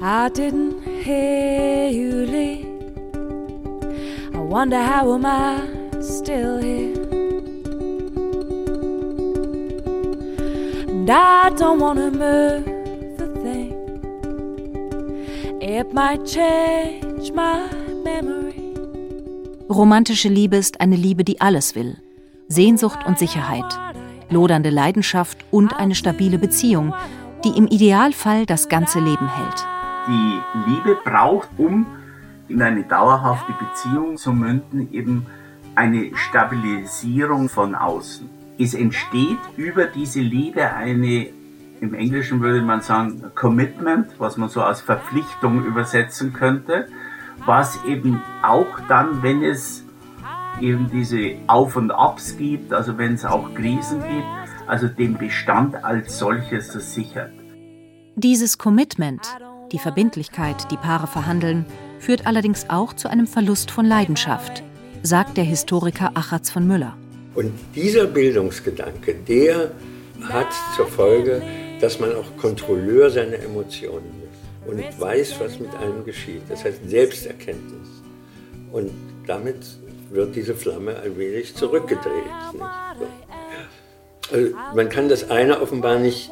I 0.00 0.30
didn't 0.30 0.82
hear 1.04 1.90
you 1.90 2.24
leave. 2.24 2.66
I 4.32 4.38
wonder 4.38 4.78
how 4.78 5.12
am 5.12 5.26
I 5.26 6.02
still 6.02 6.62
here? 6.62 6.94
And 10.88 11.10
I 11.10 11.50
don't 11.56 11.78
wanna 11.78 12.10
move 12.10 12.64
the 13.18 13.28
thing. 13.42 13.74
It 15.60 15.92
might 15.92 16.24
change 16.24 17.32
my 17.34 17.68
memory. 18.02 18.51
Romantische 19.72 20.28
Liebe 20.28 20.56
ist 20.56 20.82
eine 20.82 20.96
Liebe, 20.96 21.24
die 21.24 21.40
alles 21.40 21.74
will. 21.74 21.96
Sehnsucht 22.46 22.98
und 23.06 23.18
Sicherheit, 23.18 23.64
lodernde 24.28 24.68
Leidenschaft 24.68 25.38
und 25.50 25.74
eine 25.74 25.94
stabile 25.94 26.38
Beziehung, 26.38 26.92
die 27.42 27.56
im 27.56 27.66
Idealfall 27.66 28.44
das 28.44 28.68
ganze 28.68 29.00
Leben 29.00 29.28
hält. 29.34 29.66
Die 30.08 30.70
Liebe 30.70 30.98
braucht, 31.02 31.48
um 31.56 31.86
in 32.48 32.60
eine 32.60 32.82
dauerhafte 32.82 33.52
Beziehung 33.52 34.18
zu 34.18 34.34
münden, 34.34 34.92
eben 34.92 35.26
eine 35.74 36.10
Stabilisierung 36.16 37.48
von 37.48 37.74
außen. 37.74 38.28
Es 38.58 38.74
entsteht 38.74 39.38
über 39.56 39.86
diese 39.86 40.20
Liebe 40.20 40.70
eine, 40.70 41.28
im 41.80 41.94
Englischen 41.94 42.42
würde 42.42 42.60
man 42.60 42.82
sagen, 42.82 43.22
Commitment, 43.34 44.08
was 44.18 44.36
man 44.36 44.50
so 44.50 44.60
als 44.60 44.82
Verpflichtung 44.82 45.64
übersetzen 45.64 46.34
könnte, 46.34 46.88
was 47.46 47.78
eben 47.84 48.20
auch 48.42 48.80
dann, 48.88 49.22
wenn 49.22 49.42
es 49.42 49.84
eben 50.60 50.90
diese 50.90 51.36
Auf 51.46 51.76
und 51.76 51.90
Abs 51.90 52.36
gibt, 52.36 52.72
also 52.72 52.98
wenn 52.98 53.14
es 53.14 53.24
auch 53.24 53.52
Krisen 53.54 54.00
gibt, 54.02 54.68
also 54.68 54.86
den 54.86 55.18
Bestand 55.18 55.82
als 55.84 56.18
solches 56.18 56.72
sichert. 56.72 57.32
Dieses 58.14 58.58
Commitment, 58.58 59.22
die 59.72 59.78
Verbindlichkeit, 59.78 60.70
die 60.70 60.76
Paare 60.76 61.06
verhandeln, 61.06 61.64
führt 61.98 62.26
allerdings 62.26 62.68
auch 62.68 62.92
zu 62.92 63.08
einem 63.08 63.26
Verlust 63.26 63.70
von 63.70 63.86
Leidenschaft, 63.86 64.62
sagt 65.02 65.36
der 65.36 65.44
Historiker 65.44 66.10
Achatz 66.14 66.50
von 66.50 66.66
Müller. 66.66 66.96
Und 67.34 67.52
dieser 67.74 68.06
Bildungsgedanke, 68.06 69.14
der 69.26 69.70
hat 70.28 70.52
zur 70.76 70.86
Folge, 70.86 71.42
dass 71.80 71.98
man 71.98 72.14
auch 72.14 72.36
Kontrolleur 72.36 73.10
seiner 73.10 73.38
Emotionen 73.38 74.04
ist 74.16 74.21
und 74.66 75.00
weiß, 75.00 75.40
was 75.40 75.58
mit 75.58 75.74
einem 75.74 76.04
geschieht. 76.04 76.42
Das 76.48 76.64
heißt 76.64 76.88
Selbsterkenntnis. 76.88 77.88
Und 78.72 78.90
damit 79.26 79.56
wird 80.10 80.36
diese 80.36 80.54
Flamme 80.54 80.96
wenig 81.16 81.54
zurückgedreht. 81.54 82.24
So. 82.52 82.60
Also 84.32 84.54
man 84.74 84.88
kann 84.88 85.08
das 85.08 85.30
eine 85.30 85.60
offenbar 85.60 85.98
nicht 85.98 86.30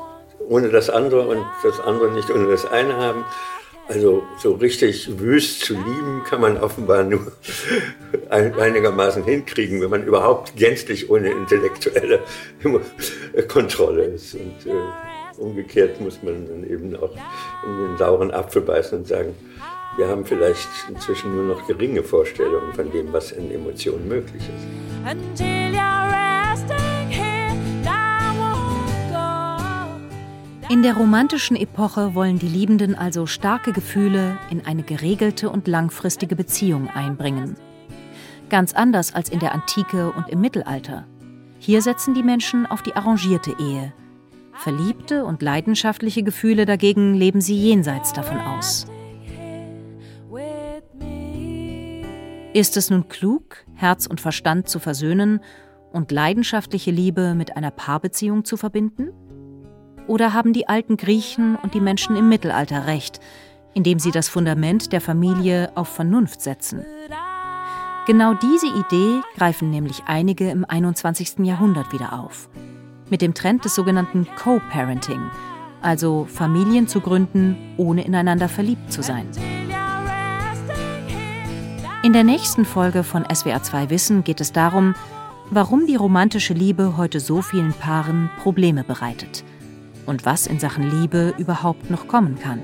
ohne 0.49 0.71
das 0.71 0.91
andere 0.91 1.29
und 1.29 1.45
das 1.63 1.81
andere 1.81 2.11
nicht 2.13 2.31
ohne 2.31 2.49
das 2.49 2.65
eine 2.67 2.97
haben. 2.97 3.25
Also 3.89 4.23
so 4.39 4.53
richtig 4.53 5.19
wüst 5.19 5.65
zu 5.65 5.75
lieben 5.75 6.23
kann 6.25 6.41
man 6.41 6.59
offenbar 6.59 7.03
nur 7.03 7.33
einigermaßen 8.31 9.25
hinkriegen, 9.25 9.81
wenn 9.81 9.91
man 9.91 10.05
überhaupt 10.05 10.57
gänzlich 10.57 11.11
ohne 11.11 11.31
intellektuelle 11.31 12.21
Kontrolle 13.49 14.05
ist. 14.05 14.35
Und 14.35 14.67
äh, 14.67 15.10
umgekehrt 15.41 16.01
muss 16.01 16.23
man 16.23 16.47
dann 16.47 16.65
eben 16.69 16.95
auch 16.97 17.11
in 17.65 17.77
den 17.79 17.97
sauren 17.97 18.31
Apfel 18.31 18.63
beißen 18.63 18.99
und 18.99 19.07
sagen, 19.07 19.35
wir 19.97 20.09
haben 20.09 20.25
vielleicht 20.25 20.69
inzwischen 20.89 21.35
nur 21.35 21.45
noch 21.57 21.67
geringe 21.67 22.03
Vorstellungen 22.03 22.73
von 22.75 22.91
dem, 22.93 23.13
was 23.13 23.33
in 23.33 23.51
Emotionen 23.51 24.07
möglich 24.07 24.43
ist. 24.43 25.11
In 30.71 30.83
der 30.85 30.95
romantischen 30.95 31.57
Epoche 31.57 32.15
wollen 32.15 32.39
die 32.39 32.47
Liebenden 32.47 32.95
also 32.95 33.27
starke 33.27 33.73
Gefühle 33.73 34.39
in 34.51 34.65
eine 34.65 34.85
geregelte 34.85 35.51
und 35.51 35.67
langfristige 35.67 36.37
Beziehung 36.37 36.89
einbringen. 36.89 37.57
Ganz 38.49 38.73
anders 38.73 39.13
als 39.13 39.31
in 39.31 39.41
der 39.41 39.53
Antike 39.53 40.13
und 40.13 40.29
im 40.29 40.41
Mittelalter. 40.41 41.07
Hier 41.59 41.83
setzen 41.83 42.15
die 42.15 42.23
Menschen 42.23 42.67
auf 42.67 42.83
die 42.83 42.95
arrangierte 42.95 43.55
Ehe. 43.59 43.93
Verliebte 44.61 45.25
und 45.25 45.41
leidenschaftliche 45.41 46.23
Gefühle 46.23 46.67
dagegen 46.67 47.15
leben 47.15 47.41
sie 47.41 47.57
jenseits 47.57 48.13
davon 48.13 48.39
aus. 48.39 48.87
Ist 52.53 52.77
es 52.77 52.91
nun 52.91 53.09
klug, 53.09 53.65
Herz 53.75 54.07
und 54.07 54.21
Verstand 54.21 54.69
zu 54.69 54.79
versöhnen 54.79 55.41
und 55.93 56.13
leidenschaftliche 56.13 56.91
Liebe 56.91 57.35
mit 57.35 57.57
einer 57.57 57.71
Paarbeziehung 57.71 58.45
zu 58.45 58.59
verbinden? 58.59 59.13
Oder 60.07 60.35
haben 60.35 60.53
die 60.53 60.69
alten 60.69 60.99
Griechen 60.99 61.57
und 61.57 61.73
die 61.73 61.81
Menschen 61.81 62.17
im 62.17 62.29
Mittelalter 62.29 62.87
recht, 62.87 63.19
indem 63.73 63.99
sie 63.99 64.11
das 64.11 64.29
Fundament 64.29 64.93
der 64.93 65.01
Familie 65.01 65.73
auf 65.75 65.89
Vernunft 65.89 66.43
setzen? 66.43 66.85
Genau 68.07 68.35
diese 68.35 68.67
Idee 68.67 69.23
greifen 69.37 69.71
nämlich 69.71 70.03
einige 70.07 70.51
im 70.51 70.67
21. 70.67 71.47
Jahrhundert 71.47 71.93
wieder 71.93 72.13
auf. 72.13 72.51
Mit 73.11 73.23
dem 73.23 73.35
Trend 73.35 73.65
des 73.65 73.75
sogenannten 73.75 74.27
Co-Parenting, 74.37 75.21
also 75.83 76.27
Familien 76.33 76.87
zu 76.87 77.01
gründen, 77.01 77.57
ohne 77.77 78.05
ineinander 78.05 78.49
verliebt 78.49 78.93
zu 78.93 79.03
sein. 79.03 79.27
In 82.03 82.13
der 82.13 82.25
nächsten 82.25 82.65
Folge 82.65 83.03
von 83.03 83.25
SWR2 83.25 83.91
Wissen 83.91 84.25
geht 84.25 84.41
es 84.41 84.53
darum, 84.53 84.95
warum 85.51 85.87
die 85.87 85.97
romantische 85.97 86.55
Liebe 86.55 86.97
heute 86.97 87.21
so 87.21 87.43
vielen 87.43 87.73
Paaren 87.73 88.31
Probleme 88.41 88.85
bereitet 88.85 89.45
und 90.07 90.25
was 90.25 90.47
in 90.47 90.61
Sachen 90.61 90.89
Liebe 90.89 91.35
überhaupt 91.37 91.91
noch 91.91 92.07
kommen 92.07 92.39
kann. 92.39 92.63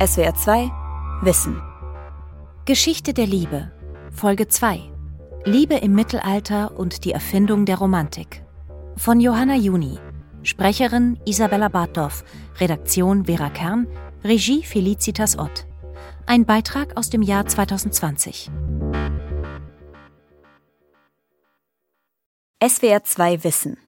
SWR 0.00 0.32
2 0.32 0.70
Wissen 1.22 1.60
Geschichte 2.66 3.12
der 3.12 3.26
Liebe 3.26 3.72
Folge 4.12 4.46
2 4.46 4.78
Liebe 5.44 5.74
im 5.74 5.92
Mittelalter 5.96 6.78
und 6.78 7.04
die 7.04 7.10
Erfindung 7.10 7.64
der 7.64 7.78
Romantik 7.78 8.44
von 8.96 9.18
Johanna 9.18 9.56
Juni 9.56 9.98
Sprecherin 10.44 11.18
Isabella 11.26 11.66
Bartdorf, 11.66 12.22
Redaktion 12.60 13.24
Vera 13.24 13.50
Kern, 13.50 13.88
Regie 14.22 14.62
Felicitas 14.62 15.36
Ott. 15.36 15.66
Ein 16.26 16.44
Beitrag 16.44 16.96
aus 16.96 17.10
dem 17.10 17.22
Jahr 17.22 17.46
2020. 17.46 18.52
SWR 22.64 23.02
2 23.02 23.42
Wissen. 23.42 23.87